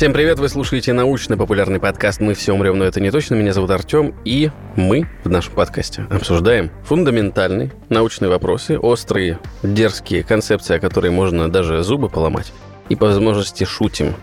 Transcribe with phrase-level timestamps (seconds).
[0.00, 3.34] Всем привет, вы слушаете научно-популярный подкаст «Мы все умрем, но это не точно».
[3.34, 10.76] Меня зовут Артем, и мы в нашем подкасте обсуждаем фундаментальные научные вопросы, острые, дерзкие концепции,
[10.76, 12.50] о которые можно даже зубы поломать
[12.88, 14.14] и по возможности шутим.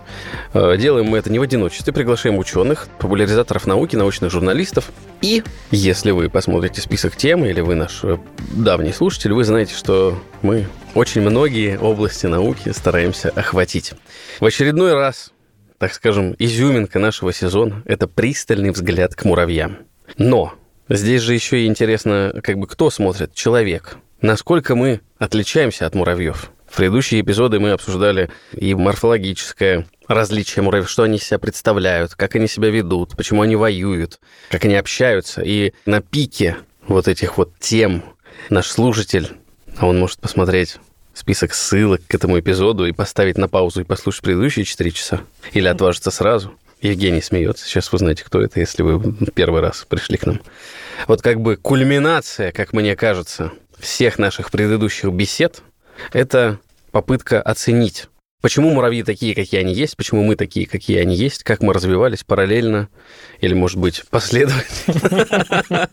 [0.55, 4.91] Э, делаем мы это не в одиночестве, приглашаем ученых, популяризаторов науки, научных журналистов.
[5.21, 8.17] И если вы посмотрите список тем, или вы наш э,
[8.51, 10.65] давний слушатель, вы знаете, что мы
[10.95, 13.93] очень многие области науки стараемся охватить.
[14.39, 15.33] В очередной раз
[15.77, 19.79] так скажем, изюминка нашего сезона– это пристальный взгляд к муравьям.
[20.17, 20.53] Но
[20.89, 23.33] здесь же еще и интересно, как бы кто смотрит?
[23.33, 23.97] Человек.
[24.21, 26.51] Насколько мы отличаемся от муравьев?
[26.67, 32.47] В предыдущие эпизоды мы обсуждали и морфологическое различие муравьев, что они себя представляют, как они
[32.47, 34.19] себя ведут, почему они воюют,
[34.49, 35.41] как они общаются.
[35.41, 38.03] И на пике вот этих вот тем
[38.49, 39.29] наш слушатель,
[39.77, 40.77] а он может посмотреть
[41.17, 45.21] список ссылок к этому эпизоду и поставить на паузу и послушать предыдущие 4 часа.
[45.53, 46.53] Или отважиться сразу.
[46.81, 47.65] Евгений смеется.
[47.65, 50.41] Сейчас вы знаете, кто это, если вы первый раз пришли к нам.
[51.07, 55.63] Вот как бы кульминация, как мне кажется, всех наших предыдущих бесед–
[56.13, 56.59] это
[56.91, 58.07] попытка оценить,
[58.41, 62.23] почему муравьи такие, какие они есть, почему мы такие, какие они есть, как мы развивались
[62.23, 62.89] параллельно
[63.41, 65.89] или, может быть, последовательно.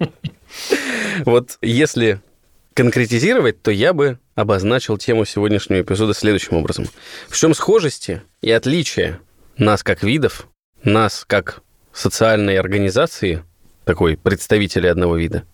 [1.24, 2.20] Вот если
[2.74, 6.86] конкретизировать, то я бы обозначил тему сегодняшнего эпизода следующим образом.
[7.28, 9.20] В чем схожести и отличие
[9.56, 10.48] нас как видов,
[10.82, 13.44] нас как социальной организации,
[13.84, 15.44] такой представители одного вида,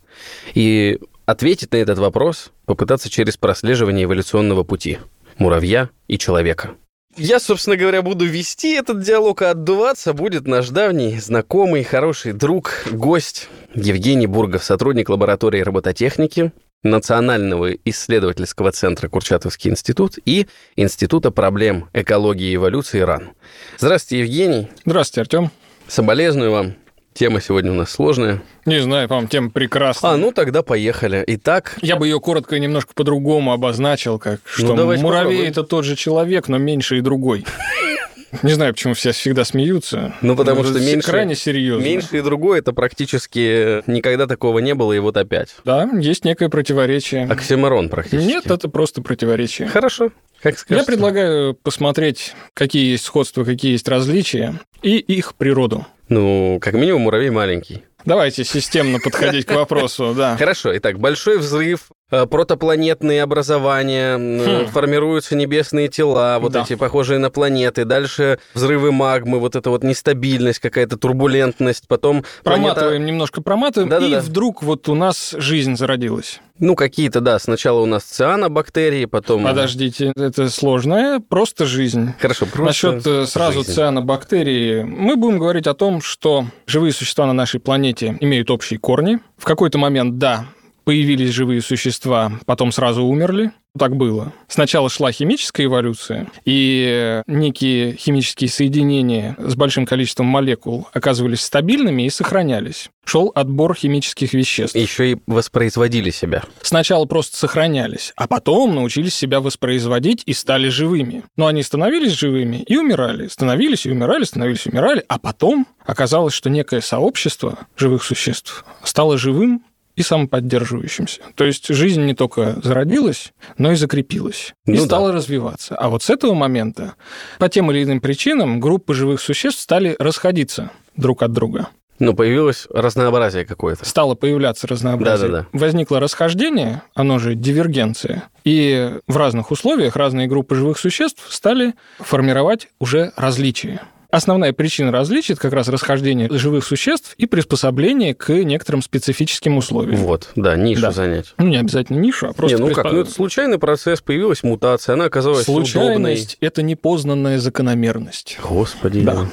[0.55, 4.99] и ответить на этот вопрос, попытаться через прослеживание эволюционного пути
[5.39, 6.75] муравья и человека.
[7.17, 12.85] Я, собственно говоря, буду вести этот диалог, а отдуваться будет наш давний, знакомый, хороший друг,
[12.91, 16.53] гость Евгений Бургов, сотрудник лаборатории робототехники,
[16.83, 23.33] Национального исследовательского центра Курчатовский институт и Института проблем экологии и эволюции РАН.
[23.77, 24.69] Здравствуйте, Евгений.
[24.87, 25.51] Здравствуйте, Артем.
[25.89, 26.75] Соболезную вам.
[27.13, 28.43] Тема сегодня у нас сложная.
[28.67, 30.13] Не знаю, по-моему, тема прекрасная.
[30.13, 31.25] А, ну тогда поехали.
[31.27, 31.77] Итак...
[31.83, 35.85] Я бы ее коротко и немножко по-другому обозначил, как ну, что ну, муравей– это тот
[35.85, 37.45] же человек, но меньше и другой.
[38.43, 40.15] Не знаю, почему все всегда смеются.
[40.23, 41.11] Ну, потому что меньше...
[41.11, 41.85] Крайне серьезно.
[41.85, 45.57] Меньше и другое, это практически никогда такого не было, и вот опять.
[45.65, 47.25] Да, есть некое противоречие.
[47.25, 48.29] Оксиморон практически.
[48.29, 49.69] Нет, это просто противоречие.
[49.69, 50.11] Хорошо.
[50.41, 50.83] Как скажете.
[50.83, 55.87] Я предлагаю посмотреть, какие есть сходства, какие есть различия, и их природу.
[56.11, 57.85] Ну, как минимум, муравей маленький.
[58.05, 60.37] Давайте системно подходить к вопросу, да.
[60.37, 64.67] Хорошо, итак, большой взрыв, протопланетные образования, хм.
[64.69, 66.63] формируются небесные тела, вот да.
[66.63, 72.25] эти похожие на планеты, дальше взрывы магмы, вот эта вот нестабильность, какая-то турбулентность, потом...
[72.43, 73.05] Проматываем, планета...
[73.07, 74.19] немножко проматываем, Да-да-да.
[74.19, 76.41] и вдруг вот у нас жизнь зародилась.
[76.59, 79.45] Ну, какие-то, да, сначала у нас цианобактерии, потом...
[79.45, 82.13] Подождите, это сложная, просто жизнь.
[82.21, 83.73] Хорошо, просто Насчет э, сразу жизнь.
[83.73, 89.21] цианобактерии, мы будем говорить о том, что живые существа на нашей планете имеют общие корни.
[89.39, 90.45] В какой-то момент, да,
[90.91, 93.53] появились живые существа, потом сразу умерли.
[93.79, 94.33] Так было.
[94.49, 102.11] Сначала шла химическая эволюция, и некие химические соединения с большим количеством молекул оказывались стабильными и
[102.11, 102.91] сохранялись.
[103.05, 104.75] Шел отбор химических веществ.
[104.75, 106.43] Еще и воспроизводили себя.
[106.63, 111.23] Сначала просто сохранялись, а потом научились себя воспроизводить и стали живыми.
[111.37, 113.29] Но они становились живыми и умирали.
[113.29, 115.05] Становились и умирали, становились и умирали.
[115.07, 119.63] А потом оказалось, что некое сообщество живых существ стало живым
[120.01, 121.21] и самоподдерживающимся.
[121.35, 125.17] То есть жизнь не только зародилась, но и закрепилась и ну стала да.
[125.17, 125.77] развиваться.
[125.77, 126.95] А вот с этого момента
[127.39, 131.69] по тем или иным причинам группы живых существ стали расходиться друг от друга.
[131.99, 133.85] Ну, появилось разнообразие какое-то.
[133.85, 135.29] Стало появляться разнообразие.
[135.29, 135.59] Да-да-да.
[135.59, 138.25] Возникло расхождение, оно же дивергенция.
[138.43, 143.83] И в разных условиях разные группы живых существ стали формировать уже различия.
[144.11, 150.01] Основная причина различий– это как раз расхождение живых существ и приспособление к некоторым специфическим условиям.
[150.01, 150.91] Вот, да, нишу да.
[150.91, 151.35] занять.
[151.39, 152.57] Ну, не обязательно нишу, а просто...
[152.57, 152.83] Не, ну приспо...
[152.83, 158.39] как, ну это случайный процесс, появилась мутация, она оказалась Случайность– это непознанная закономерность.
[158.43, 159.03] Господи.
[159.03, 159.27] Да.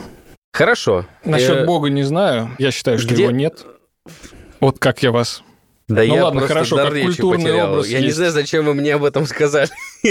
[0.54, 1.06] Хорошо.
[1.26, 1.66] Насчет э...
[1.66, 3.24] Бога не знаю, я считаю, что Где...
[3.24, 3.66] его нет.
[4.60, 5.44] Вот как я вас
[5.88, 7.72] да ну я ладно, хорошо, как культурный потерял.
[7.72, 7.88] образ.
[7.88, 8.08] Я есть.
[8.08, 9.70] не знаю, зачем вы мне об этом сказали.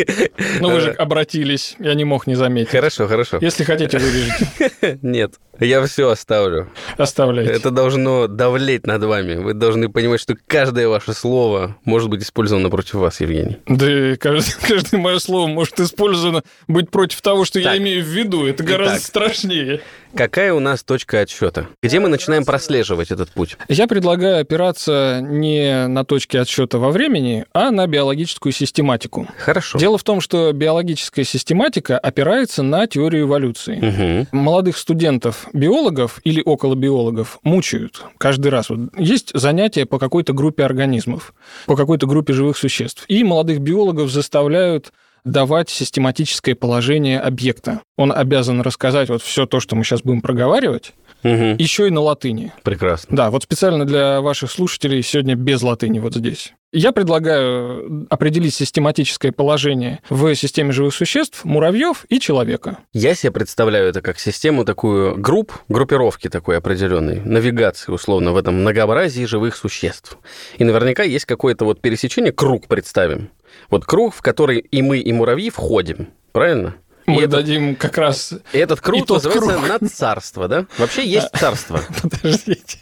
[0.61, 2.71] Ну вы же обратились, я не мог не заметить.
[2.71, 3.39] Хорошо, хорошо.
[3.41, 4.99] Если хотите, вырежите.
[5.03, 6.71] Нет, я все оставлю.
[6.99, 7.53] Оставляйте.
[7.53, 9.37] Это должно давлеть над вами.
[9.37, 13.59] Вы должны понимать, что каждое ваше слово может быть использовано против вас, Евгений.
[13.67, 17.73] Да каждое, каждое мое слово может использовано быть против того, что так.
[17.73, 18.47] я имею в виду.
[18.47, 19.81] Это гораздо Итак, страшнее.
[20.15, 21.69] Какая у нас точка отсчета?
[21.83, 23.57] Где мы начинаем прослеживать этот путь?
[23.69, 29.29] Я предлагаю опираться не не на точке отсчета во времени, а на биологическую систематику.
[29.39, 29.79] Хорошо.
[29.79, 34.27] Дело в том, что биологическая систематика опирается на теорию эволюции.
[34.27, 34.37] Угу.
[34.37, 38.71] Молодых студентов, биологов или около биологов мучают каждый раз.
[38.71, 41.35] Вот есть занятия по какой-то группе организмов,
[41.67, 43.05] по какой-то группе живых существ.
[43.09, 44.93] И молодых биологов заставляют
[45.25, 47.81] давать систематическое положение объекта.
[47.97, 50.93] Он обязан рассказать вот все то, что мы сейчас будем проговаривать,
[51.27, 51.57] Угу.
[51.59, 52.53] еще и на латыни.
[52.63, 53.17] Прекрасно.
[53.17, 56.53] Да, вот специально для ваших слушателей сегодня без латыни вот здесь.
[56.73, 62.79] Я предлагаю определить систематическое положение в системе живых существ, муравьев и человека.
[62.93, 68.57] Я себе представляю это как систему такую групп, группировки такой определенной, навигации условно в этом
[68.57, 70.19] многообразии живых существ.
[70.59, 73.31] И наверняка есть какое-то вот пересечение, круг представим.
[73.71, 76.09] Вот круг, в который и мы, и муравьи входим.
[76.33, 76.75] Правильно?
[77.07, 78.35] Мы этот, дадим как раз...
[78.53, 79.81] этот круг и называется круг.
[79.81, 80.67] надцарство, да?
[80.79, 81.81] Вообще есть царство.
[82.03, 82.79] Подождите.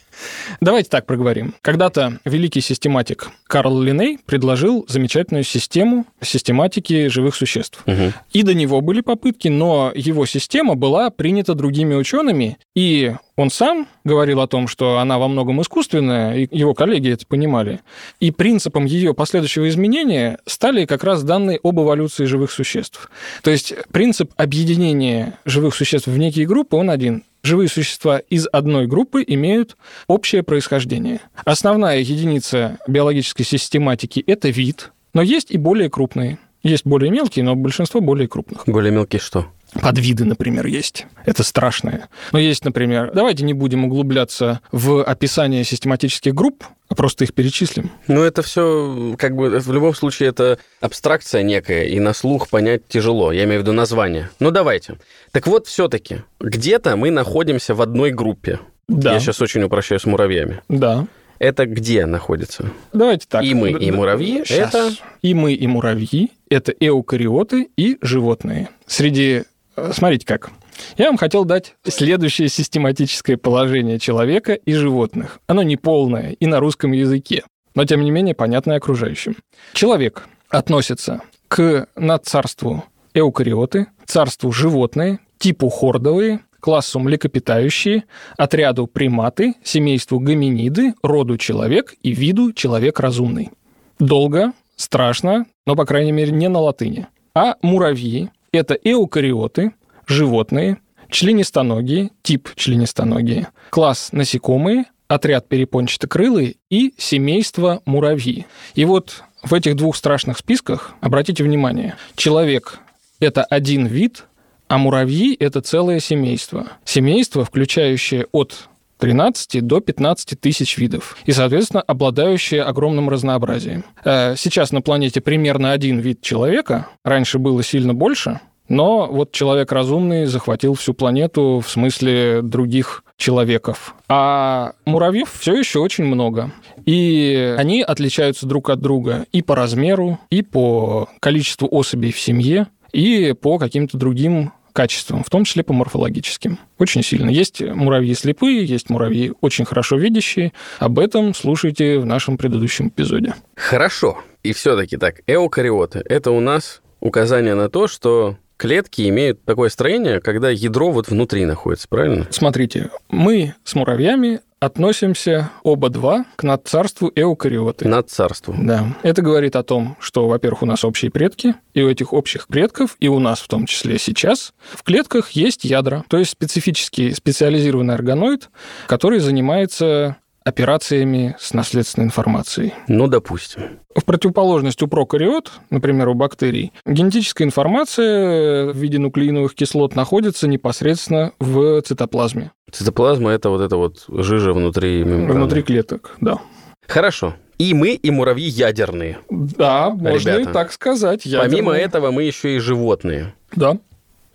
[0.61, 1.55] Давайте так проговорим.
[1.61, 7.81] Когда-то великий систематик Карл Линней предложил замечательную систему систематики живых существ.
[7.85, 8.13] Мгм.
[8.31, 13.87] И до него были попытки, но его система была принята другими учеными, и он сам
[14.03, 17.81] говорил о том, что она во многом искусственная, и его коллеги это понимали.
[18.19, 23.09] И принципом ее последующего изменения стали как раз данные об эволюции живых существ.
[23.43, 27.23] То есть принцип объединения живых существ в некие группы, он один.
[27.43, 29.77] Живые существа из одной группы имеют
[30.07, 31.19] общее происхождение.
[31.43, 36.39] Основная единица биологической систематики– это вид, но есть и более крупные.
[36.63, 38.63] Есть более мелкие, но большинство более крупных.
[38.65, 39.45] Более мелкий что?
[39.81, 41.05] Подвиды, например, есть.
[41.25, 42.07] Это страшное.
[42.31, 47.91] Но есть, например, давайте не будем углубляться в описание систематических групп, а просто их перечислим.
[48.07, 52.87] Ну, это все, как бы, в любом случае, это абстракция некая, и на слух понять
[52.87, 53.31] тяжело.
[53.31, 54.29] Я имею в виду название.
[54.39, 54.97] Ну, давайте.
[55.31, 58.59] Так вот, все-таки, где-то мы находимся в одной группе.
[58.87, 59.13] Да.
[59.13, 60.61] Я сейчас очень упрощаю с муравьями.
[60.69, 61.07] Да.
[61.39, 62.69] Это где находится?
[62.93, 63.43] Давайте так.
[63.43, 64.69] И мы, и муравьи— Щас.
[64.69, 68.69] это- И мы, и муравьи— это эукариоты и животные.
[68.85, 69.43] Среди...
[69.91, 70.51] Смотрите как.
[70.97, 75.39] Я вам хотел дать следующее систематическое положение человека и животных.
[75.47, 77.43] Оно не полное и на русском языке,
[77.75, 79.35] но тем не менее понятное окружающим.
[79.73, 88.05] Человек относится к надцарству эукариоты, царству животные, типу хордовые, классу млекопитающие,
[88.37, 93.51] отряду приматы, семейству гоминиды, роду человек и виду человек разумный.
[93.99, 97.07] Долго, страшно, но, по крайней мере, не на латыни.
[97.33, 99.73] А муравьи– это эукариоты,
[100.07, 100.77] животные,
[101.09, 108.45] членистоногие, тип членистоногие, класс насекомые, отряд перепончатокрылые и семейство муравьи.
[108.73, 112.79] И вот в этих двух страшных списках, обратите внимание, человек–
[113.19, 114.25] это один вид,
[114.67, 116.67] а муравьи– это целое семейство.
[116.83, 118.69] Семейство, включающее от
[118.99, 123.83] 13 до 15 тысяч видов и, соответственно, обладающие огромным разнообразием.
[124.03, 129.71] Э, Сейчас на планете примерно один вид человека, раньше было сильно больше, но вот человек
[129.71, 133.95] разумный захватил всю планету в смысле других человеков.
[134.09, 136.51] А муравьев все еще очень много.
[136.85, 142.67] И они отличаются друг от друга и по размеру, и по количеству особей в семье,
[142.91, 146.59] и по каким-то другим качествам, в том числе по морфологическим.
[146.77, 147.29] Очень сильно.
[147.29, 150.51] Есть муравьи слепые, есть муравьи очень хорошо видящие.
[150.79, 153.33] Об этом слушайте в нашем предыдущем эпизоде.
[153.55, 154.19] Хорошо.
[154.43, 160.19] И все-таки так, эукариоты– это у нас указание на то, что клетки имеют такое строение,
[160.21, 162.27] когда ядро вот внутри находится, правильно?
[162.29, 167.87] Смотрите, мы с муравьями относимся оба два к надцарству эукариоты.
[167.87, 168.65] Над царством.
[168.65, 168.85] Да.
[169.03, 172.95] Это говорит о том, что, во-первых, у нас общие предки, и у этих общих предков,
[172.99, 177.93] и у нас в том числе сейчас, в клетках есть ядра, то есть специфический специализированный
[177.93, 178.49] органоид,
[178.87, 182.73] который занимается операциями с наследственной информацией.
[182.87, 183.79] Ну, допустим.
[183.95, 191.33] В противоположность у прокариот, например, у бактерий, генетическая информация в виде нуклеиновых кислот находится непосредственно
[191.39, 195.39] в цитоплазме, Цитоплазма– это вот это вот жижа внутри мембраны.
[195.39, 196.39] внутри клеток, да.
[196.87, 197.35] Хорошо.
[197.57, 199.19] И мы, и муравьи ядерные.
[199.29, 201.23] Да, можно Ребята, и так сказать.
[201.23, 201.81] Помимо ядерные.
[201.81, 203.33] этого, мы еще и животные.
[203.55, 203.77] Да.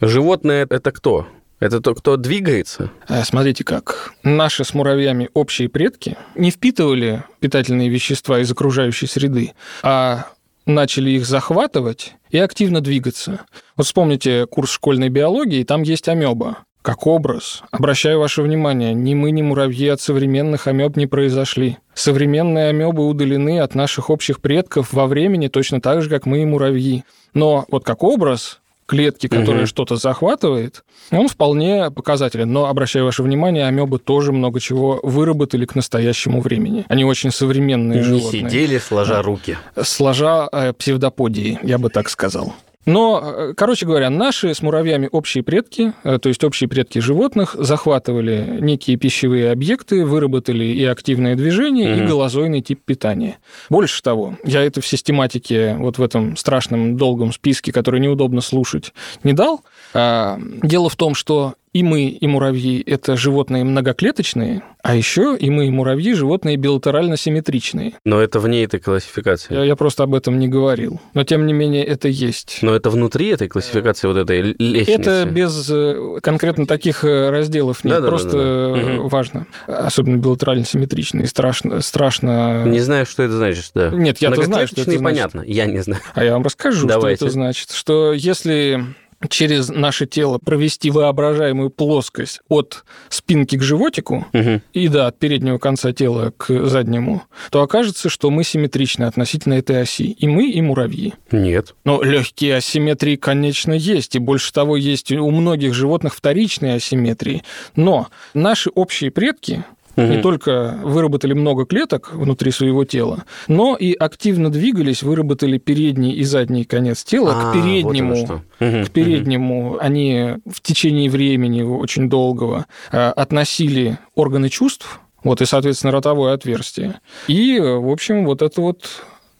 [0.01, 1.27] Животное– это кто?
[1.61, 2.91] Это то, кто двигается?
[3.07, 4.15] Э, Смотрите как.
[4.23, 9.53] Наши с муравьями общие предки не впитывали питательные вещества из окружающей среды,
[9.83, 10.27] а
[10.65, 13.41] начали их захватывать и активно двигаться.
[13.77, 16.59] Вот вспомните курс школьной биологии, там есть амеба.
[16.83, 17.63] Как образ.
[17.73, 21.77] Обращаю ваше внимание, ни мы, ни муравьи от современных амеб не произошли.
[21.93, 26.47] Современные амебы удалены от наших общих предков во времени точно так же, как мы и
[26.47, 27.05] муравьи.
[27.35, 28.61] Но вот как образ,
[28.91, 29.67] клетки, которая Мгм.
[29.67, 30.83] что-то захватывает,
[31.13, 32.53] он вполне показателен.
[32.53, 36.85] Но, обращаю ваше внимание, амебы тоже много чего выработали к настоящему времени.
[36.89, 38.43] Они очень современные Не животные.
[38.51, 39.57] сидели, сложа руки.
[39.81, 42.53] Сложа э, псевдоподии, я бы так сказал.
[42.87, 47.55] Но, э, короче говоря, наши с муравьями общие предки, э, то есть общие предки животных,
[47.59, 52.09] захватывали некие пищевые объекты, выработали и активное движение, и Мгм.
[52.09, 53.37] голозойный тип питания.
[53.69, 58.95] Больше того, я это в систематике, вот в этом страшном долгом списке, который неудобно слушать,
[59.25, 59.63] не дал.
[59.95, 65.51] А, Дело в том, что и мы, и муравьи– это животные многоклеточные, а еще и
[65.51, 67.95] мы, и муравьи– животные билатерально-симметричные.
[68.05, 69.55] Но это вне этой классификации.
[69.55, 71.01] Я, я просто об этом не говорил.
[71.15, 72.59] Но, тем не менее, это есть.
[72.63, 75.01] Но это внутри этой классификации, вот этой лестницы.
[75.01, 78.03] Это без э, конкретно таких э, разделов нет.
[78.03, 78.09] Да-да-да-да-да.
[78.09, 79.09] Просто э, Мгм.
[79.09, 79.47] важно.
[79.69, 81.29] Особенно билатерально симметричные.
[81.29, 81.81] Страшно.
[81.83, 82.65] страшно...
[82.65, 83.91] Не знаю, что это значит, да.
[83.91, 85.05] Нет, я-то знаю, что это значит.
[85.05, 86.03] понятно, я не знаю.
[86.15, 87.17] А я вам расскажу, Давайте.
[87.19, 87.71] что это значит.
[87.71, 88.85] Что если
[89.29, 94.63] через наше тело провести воображаемую плоскость от спинки к животику, Мгм.
[94.73, 99.83] и да, от переднего конца тела к заднему, то окажется, что мы симметричны относительно этой
[99.83, 100.11] оси.
[100.11, 101.15] И мы, и муравьи.
[101.31, 101.75] Нет.
[101.85, 104.17] Но легкие асимметрии, конечно, есть.
[104.17, 107.43] И больше того, есть у многих животных вторичные асимметрии.
[107.77, 109.65] Но наши общие предки
[109.97, 110.23] не Мгм.
[110.23, 116.65] только выработали много клеток внутри своего тела, но и активно двигались, выработали передний и задний
[116.65, 118.15] конец тела А, к переднему.
[118.59, 125.45] вот к переднему они в течение времени очень долгого э, относили органы чувств, вот и,
[125.47, 127.01] соответственно, ротовое отверстие.
[127.29, 128.85] И, э, в общем, вот это вот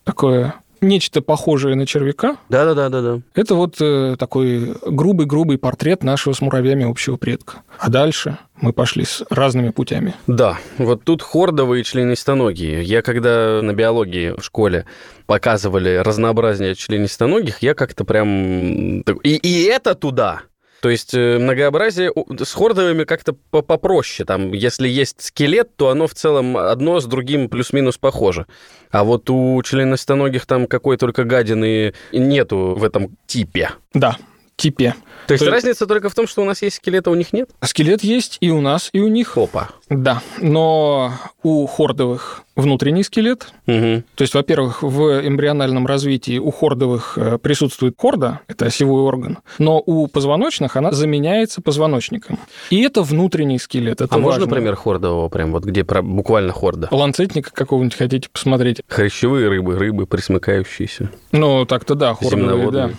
[0.05, 2.37] такое нечто похожее на червяка.
[2.49, 3.21] Да-да-да-да-да.
[3.35, 7.63] это вот э, такой грубый-грубый портрет нашего с муравьями общего предка.
[7.79, 10.15] А дальше мы пошли с разными путями.
[10.27, 12.83] Да, вот тут хордовые членистоногие.
[12.83, 14.87] Я когда на биологии в школе
[15.27, 19.01] показывали разнообразие членистоногих, я как-то прям...
[19.01, 20.43] И, и это туда!
[20.81, 24.27] То есть э, многообразие с хордовыми как-то по- попроще.
[24.27, 28.47] Там, если есть скелет, то оно в целом одно с другим плюс-минус похоже.
[28.91, 33.71] А вот у членистоногих там какой только гадины нету в этом типе.
[33.93, 34.17] Да,
[34.61, 34.95] типе.
[35.27, 37.15] То есть То есть- разница только в том, что у нас есть скелет, а у
[37.15, 37.51] них нет?
[37.63, 39.29] Скелет есть и у нас, и у них.
[39.29, 39.69] Хопа.
[39.89, 41.13] Да, но
[41.43, 43.53] у хордовых внутренний скелет.
[43.67, 44.05] Мгм.
[44.15, 49.81] То есть, во-первых, в эмбриональном развитии у хордовых э, присутствует хорда, это осевой орган, но
[49.85, 52.39] у позвоночных она заменяется позвоночником.
[52.71, 54.01] И это внутренний скелет.
[54.01, 54.55] Это а можно важно.
[54.55, 56.89] пример хордового, прям вот где про- буквально хорда?
[56.91, 58.83] Ланцетника какого-нибудь хотите посмотреть?
[58.89, 62.91] Хрящевые рыбы, рыбы присмыкающиеся, Ну, так-то да, хордовые, да.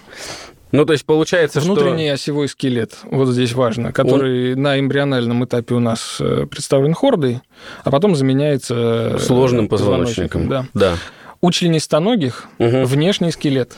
[0.71, 5.79] Ну, то есть получается, Внутренний осевой скелет, вот здесь важно, который на эмбриональном этапе у
[5.79, 7.41] нас э, представлен хордой,
[7.83, 10.47] а потом заменяется э, что сложным позвоночником.
[10.47, 10.65] Да.
[10.73, 10.95] да.
[11.41, 12.85] У членистоногих Мгм.
[12.85, 13.75] внешний скелет.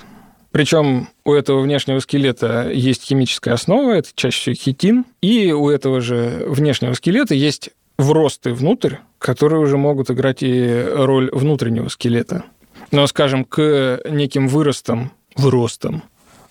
[0.52, 6.00] Причем у этого внешнего скелета есть химическая основа, это чаще всего хитин, и у этого
[6.00, 12.44] же внешнего скелета есть вросты внутрь, которые уже могут играть и роль внутреннего скелета.
[12.92, 16.04] Но, скажем, к неким выростам, выростам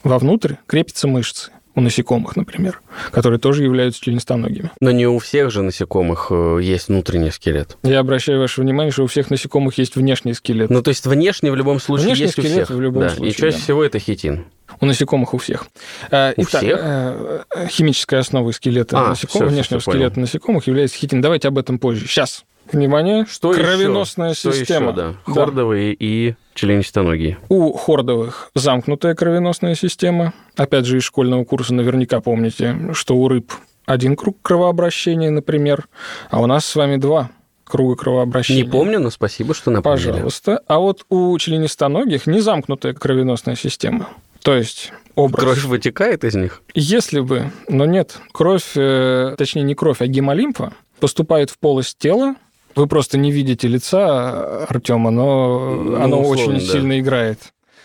[0.05, 1.51] вовнутрь крепятся мышцы.
[1.75, 2.83] У насекомых, например,
[3.13, 4.71] которые тоже являются членистоногими.
[4.81, 7.79] Но не у всех же насекомых э, есть внутренний скелет.
[7.83, 10.69] Я обращаю ваше внимание, что у всех насекомых есть внешний скелет.
[10.69, 12.77] Ну, то есть внешний в любом случае Внешний есть у скелет всех.
[12.77, 13.09] в любом да.
[13.09, 13.63] случае, И чаще да.
[13.63, 14.45] всего это хитин.
[14.83, 15.67] У насекомых у всех.
[16.11, 16.79] А, У Итак, всех?
[16.83, 19.97] э, э, химической основой скелета А, насекомых, всё, внешнего понял.
[19.99, 21.23] скелета насекомых является хитин.
[21.23, 22.07] Давайте об этом позже.
[22.07, 22.45] Сейчас.
[22.71, 23.25] Внимание.
[23.31, 24.41] Что Кровеносная еще?
[24.41, 24.89] Что система.
[24.89, 25.15] еще, да?
[25.27, 25.33] Да.
[25.33, 27.39] Хордовые и членистоногие.
[27.49, 30.33] У хордовых замкнутая кровеносная система.
[30.57, 33.53] Опять же, из школьного курса наверняка помните, что у рыб
[33.87, 35.87] один круг кровообращения, например,
[36.31, 37.31] а у нас с вами два
[37.65, 38.65] круга кровообращения.
[38.65, 40.11] Не помню, но спасибо, что напомнили.
[40.11, 40.61] Пожалуйста.
[40.67, 44.11] А вот у членистоногих не замкнутая кровеносная система.
[44.43, 45.45] То есть образ.
[45.45, 46.63] Кровь вытекает из них?
[46.75, 52.35] Если бы, но нет, кровь, э, точнее не кровь, а гемолимфа поступает в полость тела.
[52.75, 56.73] Вы просто не видите лица Артема, но Ну, оно условно, очень да.
[56.73, 57.39] сильно играет.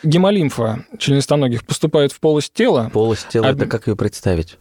[0.03, 2.89] Гемолимфа членистоногих поступает в полость тела.
[2.93, 4.57] Полость тела, Об- это как ее представить?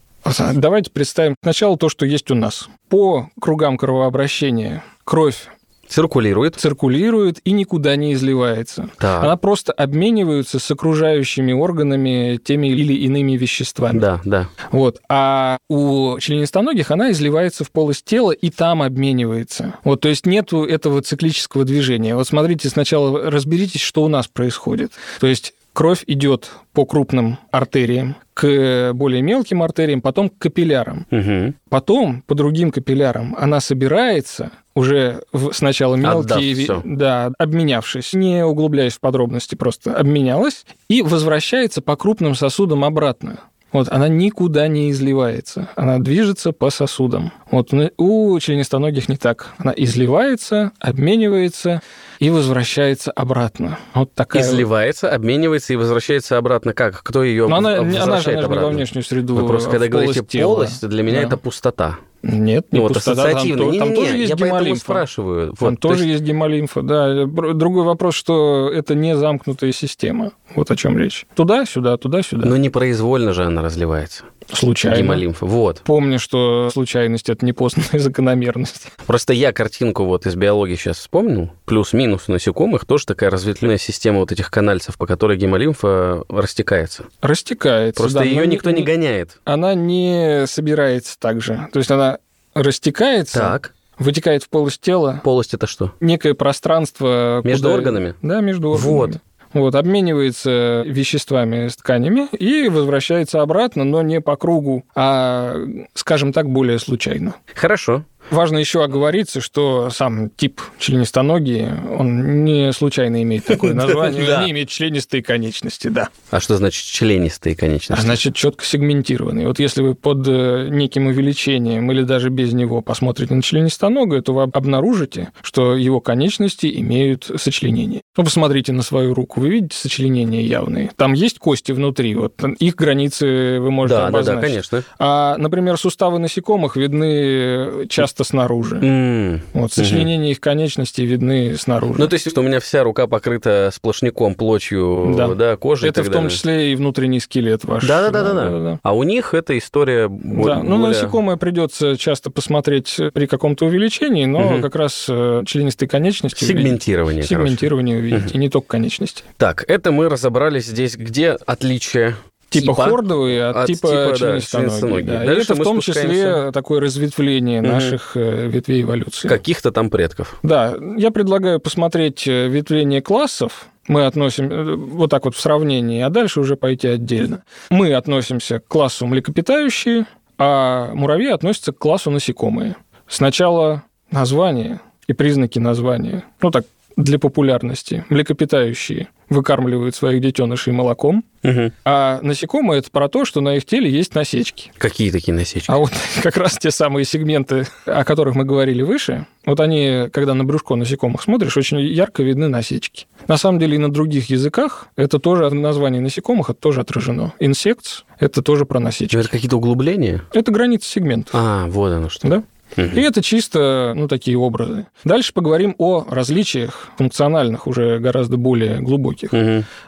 [0.54, 2.68] Давайте представим сначала то, что есть у нас.
[2.88, 5.46] По кругам кровообращения кровь
[5.88, 6.56] Циркулирует.
[6.56, 8.90] циркулирует и никуда не изливается.
[8.98, 9.24] Так.
[9.24, 13.98] Она просто обменивается с окружающими органами теми или иными веществами.
[13.98, 14.48] Да, да.
[14.72, 15.00] Вот.
[15.08, 19.74] А у членистоногих она изливается в полость тела и там обменивается.
[19.84, 22.14] Вот, то есть нету этого циклического движения.
[22.14, 24.92] Вот смотрите, сначала разберитесь, что у нас происходит.
[25.20, 31.06] То есть кровь идет по крупным артериям к более мелким артериям, потом к капиллярам.
[31.10, 31.54] Мгм.
[31.68, 38.94] Потом по другим капиллярам она собирается уже в- сначала мелкие, Отдав да, обменявшись, не углубляясь
[38.94, 43.40] в подробности, просто обменялась и возвращается по крупным сосудам обратно.
[43.76, 45.68] Вот она никуда не изливается.
[45.76, 47.30] Она движется по сосудам.
[47.50, 49.48] Вот у членистоногих не так.
[49.58, 51.82] Она изливается, обменивается
[52.18, 53.78] и возвращается обратно.
[53.92, 56.72] Вот такая Изливается, обменивается и возвращается обратно.
[56.72, 57.02] Как?
[57.02, 58.66] Кто ее Но она, возвращает она же, она же обратно?
[58.68, 59.34] во внешнюю среду.
[59.34, 61.26] Вы просто а когда говорите полость полость, для меня Да.
[61.26, 61.98] это пустота.
[62.22, 63.64] Нет, не Ну, вот пустота, там, ассоциативно.
[63.64, 64.80] то- там Не-не-не, тоже есть я гемолимфа.
[64.80, 65.46] спрашиваю.
[65.48, 67.24] Там Вот, то тоже есть- есть гемолимфа, да.
[67.26, 70.32] Другой вопрос, что это не замкнутая система.
[70.54, 71.26] Вот о чем речь.
[71.36, 72.46] Туда-сюда, туда-сюда.
[72.48, 74.24] Но непроизвольно же она разливается.
[74.52, 74.98] Случайно.
[74.98, 75.44] Гемолимфа.
[75.44, 75.80] Вот.
[75.84, 78.86] Помню, что случайность– это непознанная закономерность.
[79.06, 81.50] Просто я картинку вот из биологии сейчас вспомнил.
[81.64, 87.04] Плюс-минус насекомых тоже такая разветвленная система вот этих канальцев, по которой гемолимфа растекается.
[87.20, 88.00] Растекается.
[88.00, 89.38] Просто да, ее никто не гоняет.
[89.44, 91.66] Она не собирается так же.
[91.72, 92.15] То есть она
[92.62, 93.74] растекается, Так.
[93.98, 95.92] вытекает в полость тела, Полость это что?
[96.00, 97.40] некое пространство...
[97.44, 98.14] Между куда- органами?
[98.22, 98.92] Да, между органами.
[98.92, 99.10] Вот.
[99.52, 105.56] Вот, обменивается веществами с тканями и возвращается обратно, но не по кругу, а,
[105.94, 107.36] скажем так, более случайно.
[107.54, 108.02] Хорошо.
[108.30, 111.66] Важно еще оговориться, что сам тип членистоногий,
[111.98, 116.08] он не случайно имеет такое название, он не имеет членистые конечности, да.
[116.30, 118.02] А что значит членистые А конечности?
[118.04, 119.46] значит, четко сегментированный.
[119.46, 124.34] Вот если вы под э, неким увеличением или даже без него посмотрите на членистоногое, то
[124.34, 128.02] вы обнаружите, что его конечности имеют сочленение.
[128.16, 130.90] Ну, посмотрите на свою руку, вы видите сочленения явные.
[130.96, 134.46] Там есть кости внутри, вот их границы вы можете Да, да, да, обозначить.
[134.68, 134.82] конечно.
[134.98, 138.76] А, например, суставы насекомых видны часто снаружи.
[138.76, 139.42] М.
[139.52, 141.94] Вот, сочленения их конечностей видны снаружи.
[141.98, 145.56] Ну, то есть, что у меня вся рука покрыта сплошняком, плотью, да, Да.
[145.56, 146.30] кожей это в том далее.
[146.30, 147.86] числе и внутренний скелет ваш.
[147.86, 148.78] Да-да-да-да.
[148.82, 153.26] А у них эта история бо- Да, ну, на более- насекомое придется часто посмотреть при
[153.26, 154.62] каком-то увеличении, но Мгм.
[154.62, 156.44] как раз э, членистые конечности.
[156.44, 157.44] Сегментирование, короче.
[157.44, 159.22] Сегментирование увидите, и не только конечности.
[159.36, 162.16] Так, это мы разобрались здесь, где отличие
[162.48, 165.02] Типа, хордовые от, от типа, типа, да, членистоногие.
[165.02, 165.24] да.
[165.24, 166.14] И это в том спускаемся.
[166.14, 167.70] числе такое разветвление Мгм.
[167.70, 169.28] наших э, ветвей эволюции.
[169.28, 170.38] каких-то там предков.
[170.42, 173.66] Да, я предлагаю посмотреть э, ветвление классов.
[173.88, 177.42] Мы относим э, вот так вот в сравнении, а дальше уже пойти отдельно.
[177.70, 180.06] Мы относимся к классу млекопитающие,
[180.38, 182.76] а муравьи относятся к классу насекомые.
[183.08, 186.24] Сначала название и признаки названия.
[186.42, 186.64] Ну так,
[186.96, 188.04] для популярности.
[188.08, 191.72] Млекопитающие выкармливают своих детенышей молоком, Мгм.
[191.84, 194.70] а насекомые это про то, что на их теле есть насечки.
[194.78, 195.68] Какие такие насечки?
[195.70, 195.90] А вот
[196.22, 200.76] как раз те самые сегменты, о которых мы говорили выше, вот они, когда на брюшко
[200.76, 203.06] насекомых смотришь, очень ярко видны насечки.
[203.26, 207.32] На самом деле и на других языках это тоже название насекомых, это тоже отражено.
[207.40, 209.16] Insects– это тоже про насечки.
[209.16, 210.22] Это какие-то углубления?
[210.32, 211.32] Это граница сегментов.
[211.34, 212.28] А, вот оно что.
[212.28, 212.42] Да?
[212.76, 214.86] И это чисто, ну, такие образы.
[215.04, 219.30] Дальше поговорим о различиях функциональных, уже гораздо более глубоких.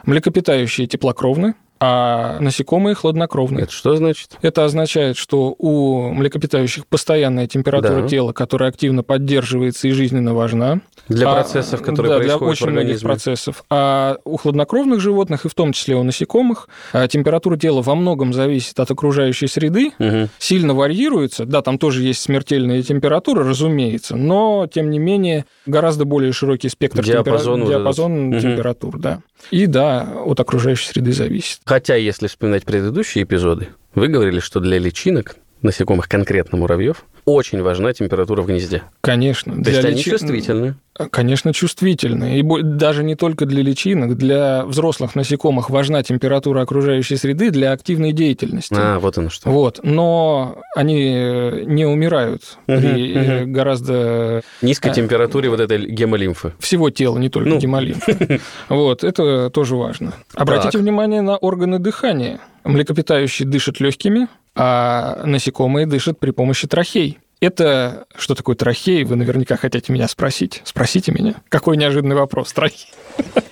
[0.05, 3.61] Млекопитающие теплокровны, а насекомые хладнокровны.
[3.61, 4.37] Это что значит?
[4.41, 8.07] Это означает, что у млекопитающих постоянная температура Да.
[8.07, 10.81] тела, которая активно поддерживается и жизненно важна.
[11.07, 13.07] Для А, процессов, которые да, происходят для очень в многих организме.
[13.07, 13.63] процессов.
[13.69, 18.33] А у хладнокровных животных, и в том числе у насекомых, а, температура тела во многом
[18.33, 20.29] зависит от окружающей среды, Мгм.
[20.37, 21.45] сильно варьируется.
[21.45, 27.01] Да, там тоже есть смертельные температуры, разумеется, но, тем не менее, гораздо более широкий спектр
[27.03, 28.39] Диапазон темпера- диапазон Мгм.
[28.41, 29.21] температур, да.
[29.51, 31.59] И да, от окружающей среды зависит.
[31.69, 37.93] Хотя, если вспоминать предыдущие эпизоды, вы говорили, что для личинок, насекомых конкретно муравьев, очень важна
[37.93, 38.83] температура в гнезде.
[39.01, 39.53] Конечно.
[39.63, 40.75] То есть для они личи- чувствительны.
[41.11, 42.39] Конечно, чувствительны.
[42.39, 48.11] И даже не только для личинок, для взрослых насекомых важна температура окружающей среды для активной
[48.11, 48.75] деятельности.
[48.77, 49.49] А, вот оно что.
[49.49, 54.93] Вот, но они э, не умирают при э, гораздо Низкой А.
[54.93, 56.53] температуре вот этой гемолимфы.
[56.59, 57.59] всего тела, не только Ну.
[57.59, 58.39] гемолимфа.
[58.69, 60.13] Вот, это тоже важно.
[60.33, 62.39] Обратите внимание на органы дыхания.
[62.65, 64.27] Млекопитающие дышат легкими,
[64.61, 67.17] а насекомые дышат при помощи трахей.
[67.39, 69.03] Это что такое трахеи?
[69.05, 70.61] Вы наверняка хотите меня спросить.
[70.65, 71.35] Спросите меня.
[71.47, 72.51] Какой неожиданный вопрос.
[72.51, 72.87] Трахеи.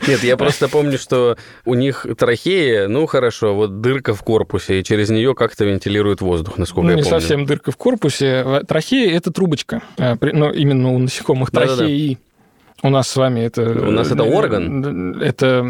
[0.05, 4.83] Нет, я просто помню, что у них трахея, ну хорошо, вот дырка в корпусе, и
[4.83, 7.19] через нее как-то вентилирует воздух, насколько Ну, я не помню.
[7.21, 8.63] совсем дырка в корпусе.
[8.67, 9.81] Трахея– это трубочка.
[9.97, 12.17] А, при- Ну, именно у насекомых трахеи.
[12.83, 13.61] У нас с вами это...
[13.63, 15.21] У нас это орган?
[15.21, 15.65] Это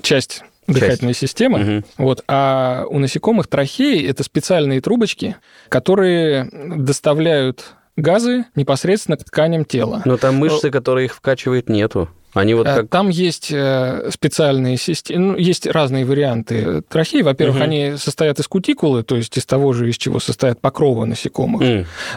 [0.00, 1.58] часть дыхательной системы.
[1.58, 1.84] Мгм.
[1.98, 2.24] Вот.
[2.28, 5.36] А у насекомых трахеи– это специальные трубочки,
[5.68, 10.02] которые доставляют газы непосредственно к тканям тела.
[10.04, 12.08] Но там мышцы, которые их вкачивает, нету.
[12.32, 12.88] Они вот Э, как...
[12.90, 17.22] Там есть э, специальные системы, ну, есть разные варианты трахей.
[17.22, 17.64] Во-первых, Мгм.
[17.64, 21.62] они состоят из кутикулы, то есть из того же, из чего состоят покровы насекомых.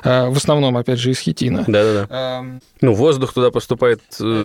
[0.04, 1.64] Э, В основном, опять же, из хитина.
[1.68, 2.40] Да-да-да.
[2.40, 4.02] Эм, Ну, воздух туда поступает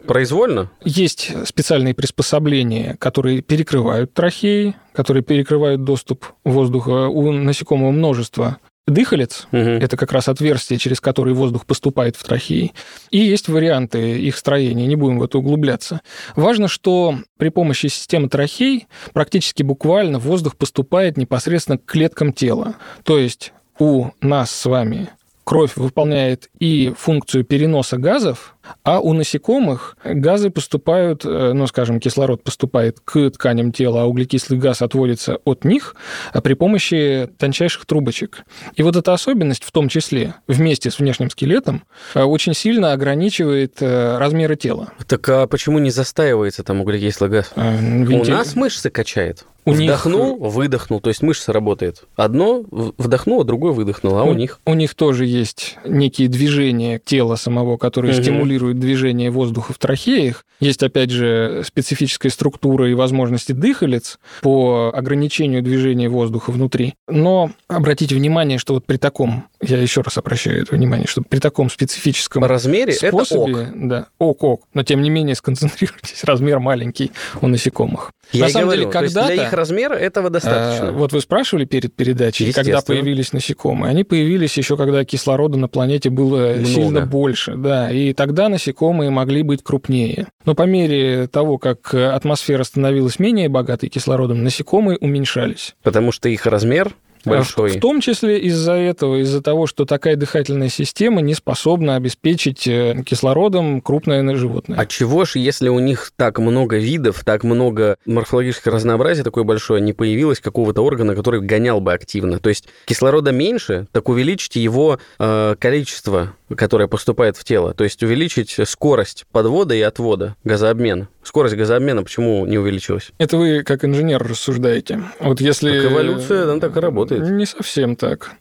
[0.06, 0.70] произвольно?
[0.84, 7.08] Есть специальные приспособления, которые перекрывают трахеи, которые перекрывают доступ воздуха.
[7.08, 8.58] У насекомого множество
[8.90, 9.70] дыхалец, Мгм.
[9.78, 12.72] это как раз отверстие, через которое воздух поступает в трахеи.
[13.10, 16.00] И есть варианты их строения, не будем в это углубляться.
[16.36, 22.74] Важно, что при помощи системы трахей практически буквально воздух поступает непосредственно к клеткам тела.
[23.04, 25.08] То есть у нас с вами
[25.44, 28.54] кровь выполняет и функцию переноса газов,
[28.84, 34.58] а у насекомых газы поступают, э, ну, скажем, кислород поступает к тканям тела, а углекислый
[34.58, 35.94] газ отводится от них
[36.32, 38.44] а при помощи тончайших трубочек.
[38.76, 43.76] И вот эта особенность, в том числе вместе с внешним скелетом, э, очень сильно ограничивает
[43.80, 44.92] э, размеры тела.
[45.06, 47.52] Так а почему не застаивается там углекислый газ?
[47.56, 49.44] Э, У нас мышцы качает.
[49.64, 52.04] У них- Вдохнул, выдохнул, то есть мышца работает.
[52.16, 54.60] Одно вдохнуло, другое выдохнуло, а у них...
[54.64, 58.22] У них тоже есть некие движения тела самого, которые Мгм.
[58.22, 60.44] стимулируют движение воздуха в трахеях.
[60.60, 66.94] Есть, опять же, специфическая структура и возможности дыхалец по ограничению движения воздуха внутри.
[67.08, 71.38] Но обратите внимание, что вот при таком, я еще раз обращаю это внимание, что при
[71.38, 73.68] таком специфическом размере это способе, ок.
[73.74, 78.12] да, ок-ок, но тем не менее сконцентрируйтесь, размер маленький у насекомых.
[78.30, 79.34] Я На самом говорю, деле, когда-то...
[79.34, 80.88] для их размера этого достаточно.
[80.88, 83.90] А, Вот вы спрашивали перед передачей, когда появились насекомые.
[83.90, 86.66] Они появились еще когда кислорода на планете было Много.
[86.66, 90.26] сильно больше, да, и тогда насекомые могли быть крупнее.
[90.44, 95.74] Но по мере того, как атмосфера становилась менее богатой кислородом, насекомые уменьшались.
[95.82, 97.70] Потому что их размер А большой.
[97.70, 103.02] В, том числе из-за этого, из-за того, что такая дыхательная система не способна обеспечить э,
[103.04, 104.78] кислородом крупное животное.
[104.78, 109.80] А чего ж, если у них так много видов, так много морфологического разнообразия такое большое,
[109.80, 112.38] не появилось какого-то органа, который гонял бы активно?
[112.38, 117.74] То есть кислорода меньше, так увеличите его э, количество, которое поступает в тело.
[117.74, 121.08] То есть увеличить скорость подвода и отвода, газообмена.
[121.22, 123.10] Скорость газообмена почему не увеличилась?
[123.18, 125.02] Это вы как инженер рассуждаете.
[125.20, 125.80] Вот если...
[125.80, 127.28] Так эволюция, она так и работает.
[127.28, 128.32] Не совсем так.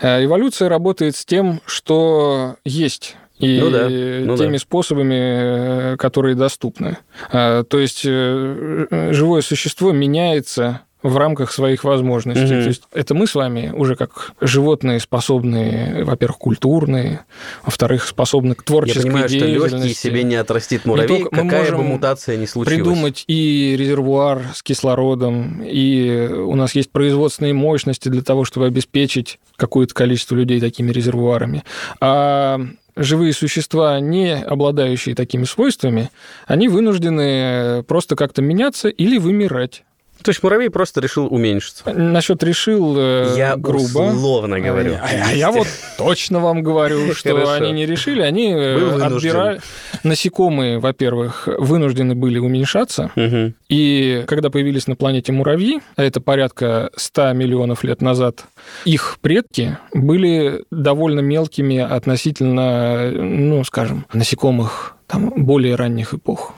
[0.00, 4.58] Э, Эволюция работает с тем, что есть и Ну да, ну теми да.
[4.58, 6.98] способами, э, которые доступны.
[7.32, 12.44] А, То есть э, э, живое существо меняется в рамках своих возможностей.
[12.44, 12.62] Мгм.
[12.62, 17.20] То есть это мы с вами уже как животные способные, во-первых, культурные,
[17.64, 20.00] во-вторых, способны к Я творческой понимаю, что деятельности.
[20.00, 22.76] себе не отрастит муравей, только мы какая бы можем мутация ни случилась.
[22.76, 29.38] придумать и резервуар с кислородом, и у нас есть производственные мощности для того, чтобы обеспечить
[29.56, 31.64] какое-то количество людей такими резервуарами.
[32.00, 32.60] А
[32.96, 36.10] живые существа, не обладающие такими свойствами,
[36.46, 39.84] они вынуждены просто как-то меняться или вымирать.
[40.22, 41.84] То есть муравей просто решил уменьшиться.
[41.92, 44.10] Насчет решил э, Я грубо.
[44.12, 44.94] условно говорю.
[45.00, 45.66] А, а я вот
[45.98, 47.52] точно вам говорю, что Хорошо.
[47.52, 49.60] они не решили, они э, отбирали.
[50.04, 53.54] Насекомые, во-первых, вынуждены были уменьшаться, Мгм.
[53.68, 58.44] и когда появились на планете муравьи, а это порядка 100 миллионов лет назад,
[58.84, 66.54] их предки были довольно мелкими относительно, ну, скажем, насекомых там, более ранних эпох.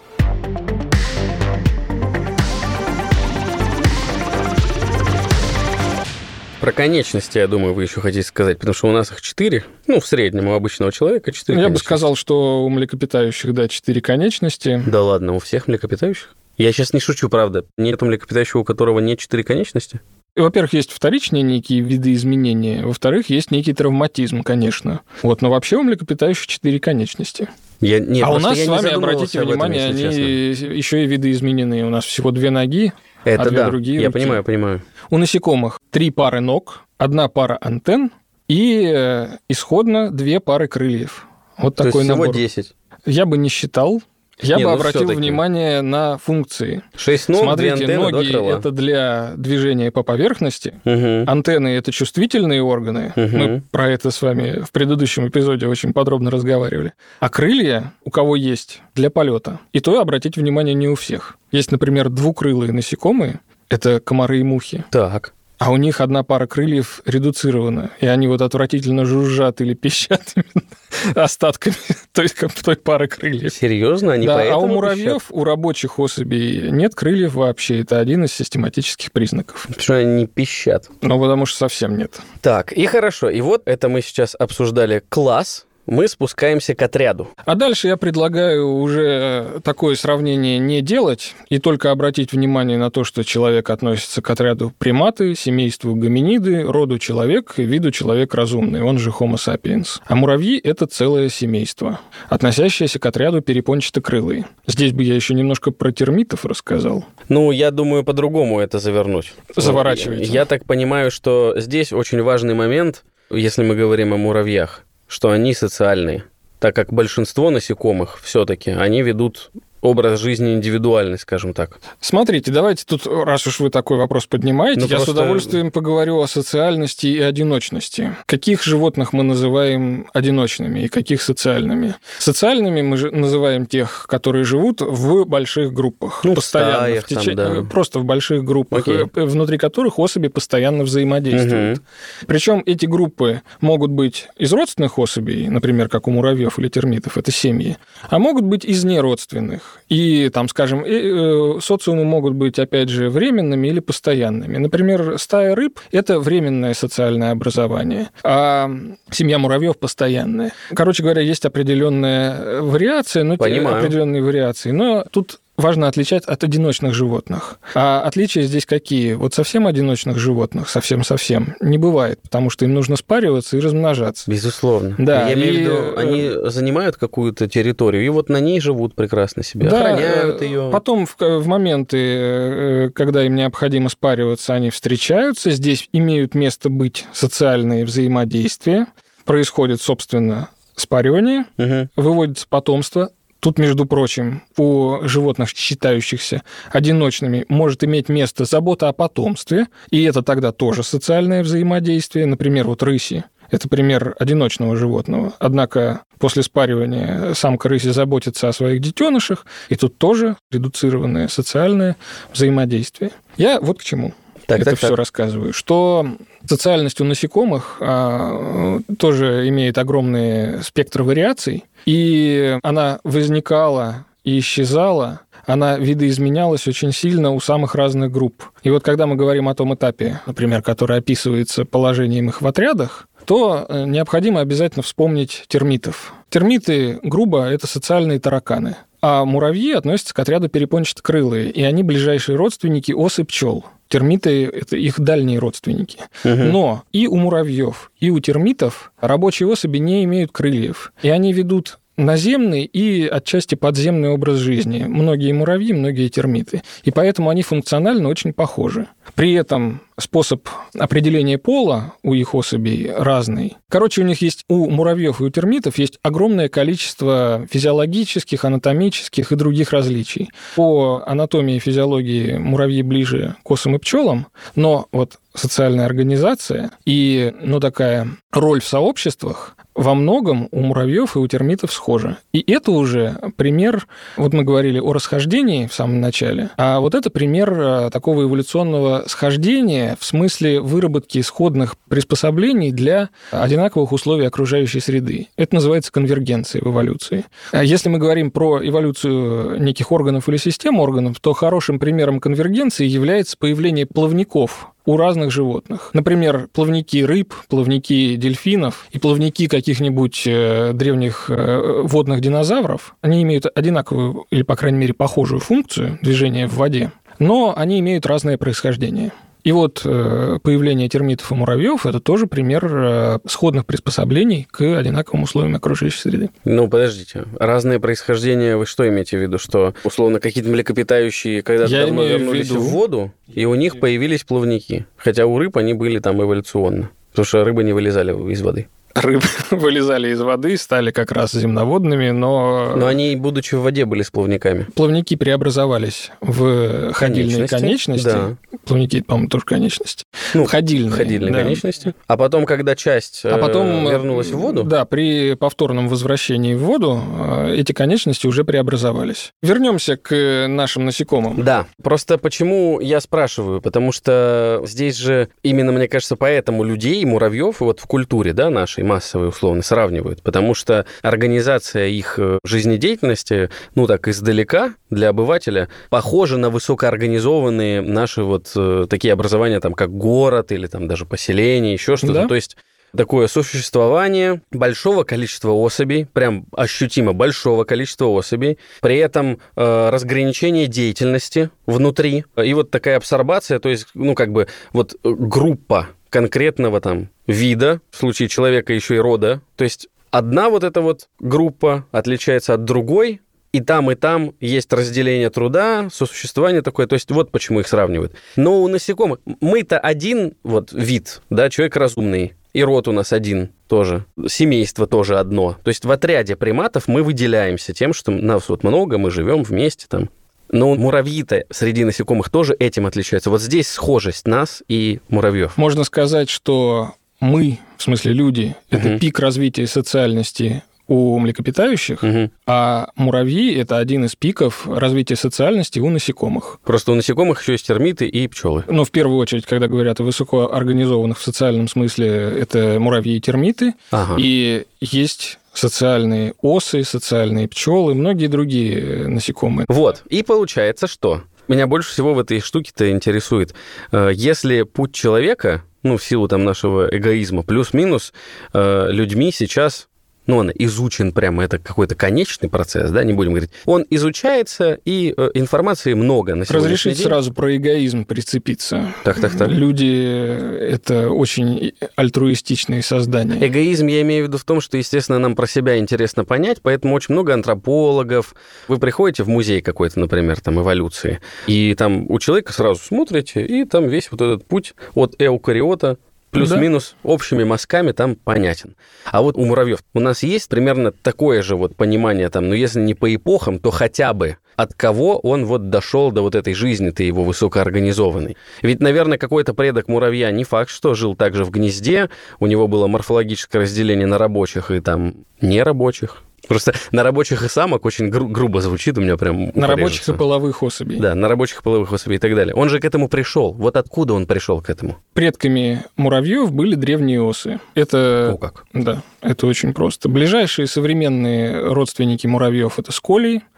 [6.63, 9.99] Про конечности, я думаю, вы еще хотите сказать, потому что у нас их четыре, ну,
[9.99, 14.81] в среднем у обычного человека четыре Я бы сказал, что у млекопитающих, да, четыре конечности.
[14.87, 16.37] Да ладно, у всех млекопитающих?
[16.57, 17.65] Я сейчас не шучу, правда.
[17.79, 20.01] Нет млекопитающего, у которого нет четыре конечности?
[20.37, 25.01] Во-первых, есть вторичные некие виды изменения, во-вторых, есть некий травматизм, конечно.
[25.23, 27.49] Вот, но вообще у млекопитающих четыре конечности.
[27.81, 30.67] Я, нет, а у нас я с вами, обратите об этом, внимание, если они честно.
[30.67, 31.85] еще и виды изменены.
[31.85, 32.93] У нас всего две ноги,
[33.25, 34.19] Это а две да, другие я руки.
[34.19, 34.83] понимаю, понимаю.
[35.11, 38.11] У насекомых три пары ног, одна пара антенн
[38.49, 41.27] и э, исходно две пары крыльев.
[41.59, 42.35] Вот То есть такой всего набор.
[42.35, 42.75] 10.
[43.07, 44.03] Я бы не считал.
[44.41, 46.83] Я Не, бы ну обратил внимание на функции.
[46.97, 51.29] Шесть ног, Смотрите, антенны, ноги это для движения по поверхности, Мгм.
[51.29, 53.13] антенны это чувствительные органы.
[53.15, 53.39] Мгм.
[53.39, 56.95] Мы про это с вами в предыдущем эпизоде очень подробно разговаривали.
[57.21, 59.61] А крылья, у кого есть, для полета.
[59.73, 61.37] И то обратите внимание не у всех.
[61.53, 63.41] Есть, например, двукрылые насекомые.
[63.69, 64.85] Это комары и мухи.
[64.91, 65.35] Так.
[65.65, 70.35] А у них одна пара крыльев редуцирована, и они вот отвратительно жужжат или пищат
[71.15, 71.77] остатками
[72.13, 73.55] той, как той пары крыльев.
[73.55, 74.15] Серьезно?
[74.15, 74.75] Они да, а у пищат?
[74.75, 77.79] муравьев, у рабочих особей нет крыльев вообще.
[77.83, 79.69] Это один из систематических признаков.
[79.73, 80.91] Почему они не пищат?
[81.01, 82.19] Ну, потому что совсем нет.
[82.41, 83.31] Так, и хорошо.
[83.31, 87.29] И вот это мы сейчас обсуждали класс мы спускаемся к отряду.
[87.45, 93.05] А дальше я предлагаю уже такое сравнение не делать и только обратить внимание на то,
[93.05, 99.11] что человек относится к отряду приматы, семейству гоминиды, роду человек, виду человек разумный, он же
[99.11, 100.01] Homo sapiens.
[100.07, 104.47] А муравьи– это целое семейство, относящееся к отряду перепончатокрылые.
[104.67, 107.05] Здесь бы я еще немножко про термитов рассказал.
[107.29, 109.35] Ну, я думаю, по-другому это завернуть.
[109.57, 110.25] Заворачивайте.
[110.25, 115.53] Я так понимаю, что здесь очень важный момент, если мы говорим о муравьях, что они
[115.53, 116.25] социальные,
[116.59, 119.51] так как большинство насекомых все-таки они ведут
[119.83, 121.79] образ жизни индивидуальный, скажем так.
[122.01, 125.11] Смотрите, давайте тут, раз уж вы такой вопрос поднимаете, ну, я просто...
[125.11, 128.17] с удовольствием поговорю о социальности и одиночности.
[128.27, 131.97] Каких животных мы называем одиночными и каких социальными?
[132.19, 136.21] Социальными мы же называем тех, которые живут в больших группах.
[136.25, 137.01] Ну, постоянно.
[137.01, 137.25] В теч...
[137.25, 137.63] там, да.
[137.69, 139.07] Просто в больших группах, Окей.
[139.15, 141.79] Э, внутри которых особи постоянно взаимодействуют.
[141.79, 141.87] Угу.
[142.29, 147.33] Причем эти группы могут быть из родственных особей, например, как у муравьев или термитов, это
[147.33, 147.77] семьи,
[148.09, 149.72] а могут быть из неродственных.
[149.89, 154.57] И там, скажем, э, социумы могут быть, опять же, временными или постоянными.
[154.57, 158.71] Например, стая рыб– это временное социальное образование, а
[159.11, 160.53] семья муравьев– постоянная.
[160.75, 163.79] Короче говоря, есть определенная вариация, но Понимаю.
[163.79, 164.71] определенные вариации.
[164.71, 167.59] Но тут важно отличать от одиночных животных.
[167.75, 169.15] А отличия здесь какие?
[169.15, 174.31] Вот совсем одиночных животных, совсем-совсем, не бывает, потому что им нужно спариваться и размножаться.
[174.31, 174.95] Безусловно.
[174.99, 175.35] Да, Я и...
[175.35, 179.79] имею в виду, они занимают какую-то территорию, и вот на ней живут прекрасно себе, да,
[179.79, 180.69] охраняют ее.
[180.71, 187.07] Потом в, в моменты, э, когда им необходимо спариваться, они встречаются, здесь имеют место быть
[187.13, 188.87] социальные взаимодействия,
[189.25, 191.89] происходит, собственно, спаривание, угу.
[191.97, 193.11] выводится потомство,
[193.43, 200.23] Тут, между прочим, у животных, считающихся одиночными, может иметь место забота о потомстве, и это
[200.23, 202.27] тогда тоже социальное взаимодействие.
[202.27, 205.33] Например, вот рыси– это пример одиночного животного.
[205.41, 211.97] Однако после спаривания самка рыси заботится о своих детенышах, и тут тоже редуцированное социальное
[212.33, 213.11] взаимодействие.
[213.37, 214.15] Я вот к чему
[214.53, 214.99] так, это так, все так.
[214.99, 216.07] рассказываю, что
[216.47, 225.77] социальность у насекомых а, тоже имеет огромный спектр вариаций, и она возникала и исчезала, она
[225.77, 228.45] видоизменялась очень сильно у самых разных групп.
[228.63, 233.09] И вот когда мы говорим о том этапе, например, который описывается положением их в отрядах,
[233.25, 236.13] то э, необходимо обязательно вспомнить термитов.
[236.29, 238.77] Термиты, грубо, это социальные тараканы.
[239.01, 243.65] А муравьи относятся к отряду перепончатокрылые, и они ближайшие родственники осы пчел.
[243.93, 245.99] Термиты– это их дальние родственники.
[246.25, 246.35] Угу.
[246.35, 250.95] Но и у муравьев, и у термитов рабочие особи не имеют крыльев.
[251.03, 254.85] И они ведут наземный и отчасти подземный образ жизни.
[254.89, 256.63] Многие муравьи, многие термиты.
[256.85, 258.87] И поэтому они функционально очень похожи.
[259.15, 263.57] При этом способ определения пола у их особей разный.
[263.69, 269.37] Короче, у них есть, у муравьев и у термитов есть огромное количество физиологических, анатомических и
[269.37, 270.31] других различий.
[270.57, 277.33] По анатомии и физиологии муравьи ближе к осам и пчелам, но вот социальная организация и,
[277.41, 282.17] ну, такая роль в сообществах, во многом у муравьев и у термитов схожи.
[282.33, 283.87] И это уже пример,
[284.17, 289.05] вот мы говорили о расхождении в самом начале, а вот это пример э, такого эволюционного
[289.07, 295.29] схождения в смысле выработки исходных приспособлений для одинаковых условий окружающей среды.
[295.37, 297.25] Это называется конвергенцией в эволюции.
[297.53, 302.87] А если мы говорим про эволюцию неких органов или систем органов, то хорошим примером конвергенции
[302.87, 305.91] является появление плавников у разных животных.
[305.93, 313.47] Например, плавники рыб, плавники дельфинов и плавники каких-нибудь э, древних э, водных динозавров, они имеют
[313.55, 319.13] одинаковую или, по крайней мере, похожую функцию движения в воде, но они имеют разное происхождение.
[319.45, 325.25] И вот э, появление термитов и муравьев– это тоже пример э, сходных приспособлений к одинаковым
[325.25, 326.31] условиям окружающей среды.
[326.45, 327.25] Ну, подождите.
[327.39, 329.39] Разное происхождение, вы что имеете в виду?
[329.39, 332.61] Что, условно, какие-то млекопитающие когда-то давно вернулись в, виду...
[332.61, 334.87] в воду, и у них появились плавники.
[334.97, 336.91] Хотя у рыб они были там эволюционно.
[337.11, 342.11] Потому что рыбы не вылезали из воды рыбы вылезали из воды, стали как раз земноводными,
[342.11, 342.75] но...
[342.77, 344.67] Но они, будучи в воде, были с плавниками.
[344.75, 348.05] Плавники преобразовались в ходильные конечности.
[348.05, 348.37] Да.
[348.65, 350.05] Плавники, по-моему, тоже конечности.
[350.35, 350.93] Ну, ходильные.
[350.93, 351.43] Ходильные да.
[351.43, 351.95] конечности.
[352.07, 354.65] А потом, когда часть а потом, э, вернулась в воду...
[354.65, 359.33] Да, при повторном возвращении в воду э, эти конечности уже преобразовались.
[359.43, 361.43] Вернемся к нашим насекомым.
[361.43, 361.67] Да.
[361.83, 363.61] Просто почему я спрашиваю?
[363.61, 368.82] Потому что здесь же именно, мне кажется, поэтому людей, муравьев, вот в культуре, да, нашей,
[368.83, 375.69] и массовые условно сравнивают, потому что организация их э, жизнедеятельности, ну так издалека для обывателя,
[375.89, 381.73] похожа на высокоорганизованные наши вот э, такие образования, там как город или там даже поселение,
[381.73, 382.15] еще что-то.
[382.15, 382.29] Да?
[382.29, 382.57] То есть
[382.97, 391.51] такое сосуществование большого количества особей, прям ощутимо большого количества особей, при этом э, разграничение деятельности
[391.67, 397.81] внутри, и вот такая абсорбация, то есть, ну, как бы, вот группа конкретного там вида,
[397.91, 402.65] в случае человека еще и рода, то есть одна вот эта вот группа отличается от
[402.65, 403.23] другой,
[403.53, 406.87] и там, и там есть разделение труда, сосуществование такое.
[406.87, 408.15] То есть вот почему их сравнивают.
[408.35, 409.19] Но у насекомых...
[409.41, 412.33] Мы-то один вот вид, да, человек разумный.
[412.55, 414.07] И род у нас один тоже.
[414.27, 415.57] Семейство тоже одно.
[415.65, 419.87] То есть в отряде приматов мы выделяемся тем, что нас вот много, мы живем вместе
[419.87, 420.09] там.
[420.53, 423.31] Но муравьи-то среди насекомых тоже этим отличаются.
[423.31, 425.57] Вот здесь схожесть нас и муравьев.
[425.57, 428.99] Можно сказать, что мы, в смысле люди, это угу.
[428.99, 432.31] пик развития социальности у млекопитающих, угу.
[432.47, 436.59] а муравьи это один из пиков развития социальности у насекомых.
[436.65, 438.65] Просто у насекомых еще есть термиты и пчелы.
[438.67, 443.75] Ну, в первую очередь, когда говорят о высокоорганизованных в социальном смысле, это муравьи и термиты.
[443.91, 444.17] Ага.
[444.19, 449.67] И есть социальные осы, социальные пчелы, многие другие насекомые.
[449.69, 450.03] Вот.
[450.09, 453.55] И получается, что меня больше всего в этой штуке-то интересует.
[453.91, 458.13] Э, если путь человека, ну, в силу там нашего эгоизма, плюс-минус,
[458.53, 459.89] э, людьми сейчас
[460.27, 463.51] ну, он изучен прямо, это какой-то конечный процесс, да, не будем говорить.
[463.65, 467.07] Он изучается, и э, информации много на Разрешить день.
[467.07, 468.95] сразу про эгоизм прицепиться.
[469.05, 469.49] Так, так, так.
[469.49, 469.87] Люди–
[470.61, 473.47] это очень альтруистичные создания.
[473.47, 476.95] Эгоизм я имею в виду в том, что, естественно, нам про себя интересно понять, поэтому
[476.95, 478.35] очень много антропологов.
[478.69, 483.65] Вы приходите в музей какой-то, например, там, эволюции, и там у человека сразу смотрите, и
[483.65, 485.99] там весь вот этот путь от эукариота
[486.33, 487.11] плюс-минус да.
[487.11, 488.75] общими мазками там понятен.
[489.05, 492.81] А вот у муравьев у нас есть примерно такое же вот понимание там, ну если
[492.81, 496.91] не по эпохам, то хотя бы от кого он вот дошел до вот этой жизни,
[496.91, 498.37] ты его высокоорганизованный.
[498.63, 502.11] Ведь, наверное, какой-то предок муравья не факт, что жил также в гнезде,
[502.41, 506.23] у него было морфологическое разделение на рабочих и там нерабочих.
[506.49, 510.13] Просто на рабочих и самок очень гру- грубо звучит, у меня прям На рабочих и
[510.13, 510.99] половых особей.
[510.99, 512.55] Да, на рабочих и половых особей и так далее.
[512.55, 513.53] Он же к этому пришел.
[513.53, 514.99] Вот откуда он пришел к этому?
[515.13, 517.61] Предками муравьев были древние осы.
[517.75, 518.33] Это...
[518.35, 518.65] О как.
[518.73, 520.09] Да, это очень просто.
[520.09, 522.91] Ближайшие современные родственники муравьев это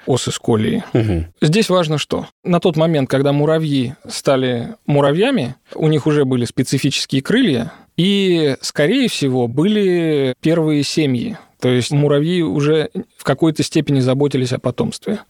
[0.06, 0.84] осы сколии.
[0.92, 1.26] Угу.
[1.40, 2.26] Здесь важно что?
[2.42, 9.08] На тот момент, когда муравьи стали муравьями, у них уже были специфические крылья, и, скорее
[9.08, 15.20] всего, были первые семьи, то есть муравьи уже в какой-то степени заботились о потомстве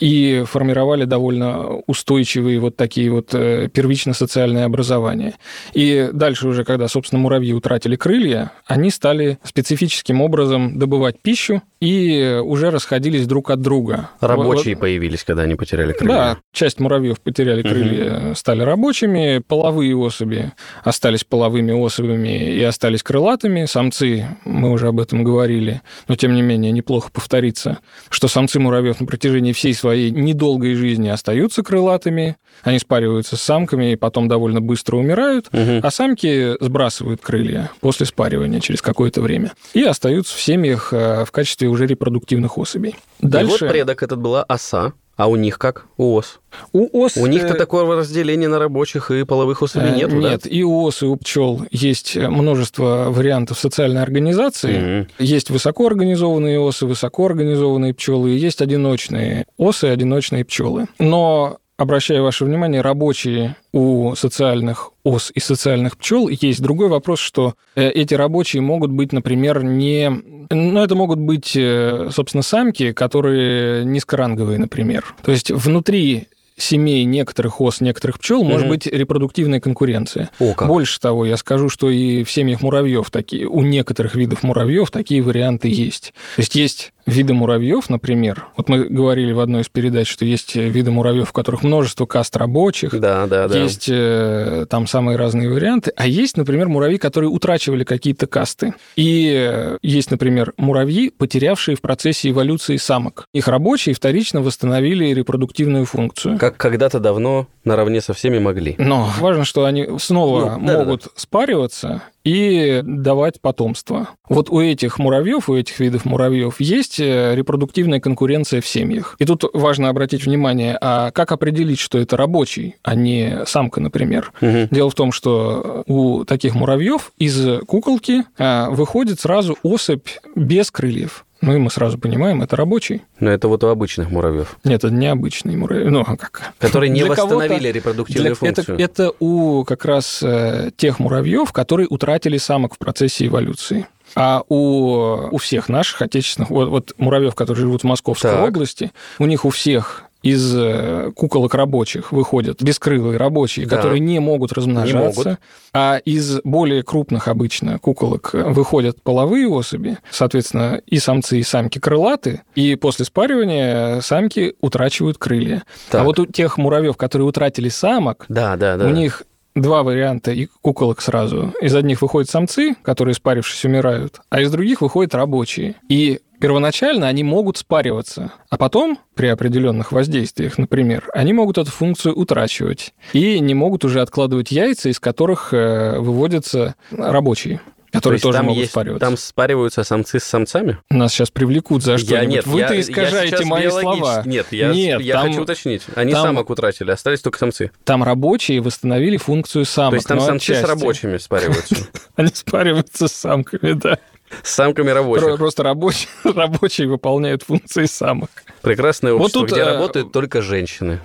[0.00, 5.34] и формировали довольно устойчивые вот такие вот э, первично-социальные образования.
[5.72, 12.40] И дальше уже, когда, собственно, муравьи утратили крылья, они стали специфическим образом добывать пищу и
[12.42, 14.10] уже расходились друг от друга.
[14.18, 16.14] Рабочие вот, появились, когда они потеряли крылья.
[16.14, 18.34] Да, часть муравьев потеряли крылья, угу.
[18.34, 20.52] стали рабочими, половые особи
[20.82, 26.42] остались половыми особями и остались крылатыми, самцы, мы уже об этом говорили, но тем не
[26.42, 27.78] менее неплохо повториться,
[28.10, 33.92] что самцы муравьев на протяжении всей своей недолгой жизни остаются крылатыми, они спариваются с самками
[33.92, 35.80] и потом довольно быстро умирают, угу.
[35.82, 41.32] а самки сбрасывают крылья после спаривания через какое-то время и остаются в семьях э, в
[41.32, 42.96] качестве уже репродуктивных особей.
[43.20, 43.56] Дальше...
[43.56, 44.92] И вот предок этот была оса.
[45.16, 45.86] А у них как?
[45.96, 46.40] У ос?
[46.72, 47.16] У ос...
[47.16, 50.48] У них-то э, такого разделения на рабочих и половых особей э, Нет, да?
[50.48, 54.74] и у ос, и у пчел есть множество вариантов социальной организации.
[54.74, 55.08] Mm-hmm.
[55.20, 60.86] Есть высокоорганизованные осы, высокоорганизованные пчелы, и есть одиночные осы, одиночные пчелы.
[60.98, 67.54] Но обращаю ваше внимание, рабочие у социальных ос и социальных пчел есть другой вопрос, что
[67.74, 70.10] э, эти рабочие могут быть, например, не...
[70.50, 75.04] Ну, это могут быть, э, собственно, самки, которые низкоранговые, например.
[75.22, 78.50] То есть внутри семей некоторых ос, некоторых пчел угу.
[78.50, 80.30] может быть репродуктивная конкуренция.
[80.38, 80.68] О, как.
[80.68, 85.22] Больше того, я скажу, что и в семьях муравьев такие, у некоторых видов муравьев такие
[85.22, 86.14] варианты есть.
[86.36, 90.54] То есть есть виды муравьев, например, вот мы говорили в одной из передач, что есть
[90.54, 93.58] виды муравьев, в которых множество каст рабочих, да, да, да.
[93.58, 98.74] есть э, там самые разные варианты, а есть, например, муравьи, которые утрачивали какие-то касты.
[98.96, 103.26] И есть, например, муравьи, потерявшие в процессе эволюции самок.
[103.32, 106.38] Их рабочие вторично восстановили репродуктивную функцию.
[106.38, 108.74] Как когда-то давно наравне со всеми могли.
[108.78, 111.12] Но важно, что они снова ну, могут да, да.
[111.16, 114.08] спариваться и давать потомство.
[114.28, 119.16] Вот у этих муравьев, у этих видов муравьев есть э, репродуктивная конкуренция в семьях.
[119.18, 124.32] И тут важно обратить внимание, а как определить, что это рабочий, а не самка, например.
[124.40, 124.68] Угу.
[124.70, 131.26] Дело в том, что у таких муравьев из куколки а, выходит сразу особь без крыльев.
[131.44, 133.02] Ну и мы сразу понимаем, это рабочий.
[133.20, 134.56] Но это вот у обычных муравьев.
[134.64, 135.90] Нет, это необычный муравей.
[135.90, 136.54] Ну, а как?
[136.58, 138.78] Которые не Для восстановили репродуктивную Для- это, функцию.
[138.80, 143.86] это у как раз э, тех муравьев, которые утратили самок в процессе эволюции.
[144.16, 148.48] А у, у всех наших отечественных, вот, вот муравьев, которые живут в Московской Так.
[148.48, 153.76] области, у них у всех из э, куколок рабочих выходят бескрылые рабочие, Да.
[153.76, 154.98] которые не могут размножаться.
[155.28, 155.38] могут.
[155.74, 161.78] А из более крупных обычно куколок э, выходят половые особи, соответственно, и самцы, и самки
[161.78, 165.64] крылаты, и после спаривания самки утрачивают крылья.
[165.90, 166.00] Так.
[166.00, 168.86] А вот у тех муравьев, которые утратили самок, Да, да, да.
[168.86, 169.24] у них
[169.54, 171.52] два варианта и куколок сразу.
[171.60, 175.76] Из одних выходят самцы, которые, спарившись, умирают, а из других выходят рабочие.
[175.88, 182.14] И первоначально они могут спариваться, а потом, при определенных воздействиях, например, они могут эту функцию
[182.14, 187.60] утрачивать и не могут уже откладывать яйца, из которых э, выводятся рабочие.
[187.94, 189.06] То Которые есть тоже там могут есть- спариваться.
[189.06, 190.78] Там спариваются самцы с самцами?
[190.90, 192.34] Нас сейчас привлекут за Я что-нибудь.
[192.34, 194.22] нет, Вы-то я- я искажаете сейчас мои слова.
[194.26, 195.82] Нет, я, Нет, я там- хочу уточнить.
[195.94, 197.70] Они там- самок утратили, остались только самцы.
[197.84, 199.90] Там рабочие восстановили функцию самок.
[199.92, 200.66] То есть там но самцы с отчасти.
[200.68, 201.76] рабочими спариваются.
[202.16, 203.98] Они спариваются с самками, да.
[204.42, 205.36] С самками рабочих.
[205.36, 208.30] Просто рабочие, рабочие выполняют функции самок.
[208.62, 211.00] Прекрасное Вот общество, тут, где э, работают только женщины.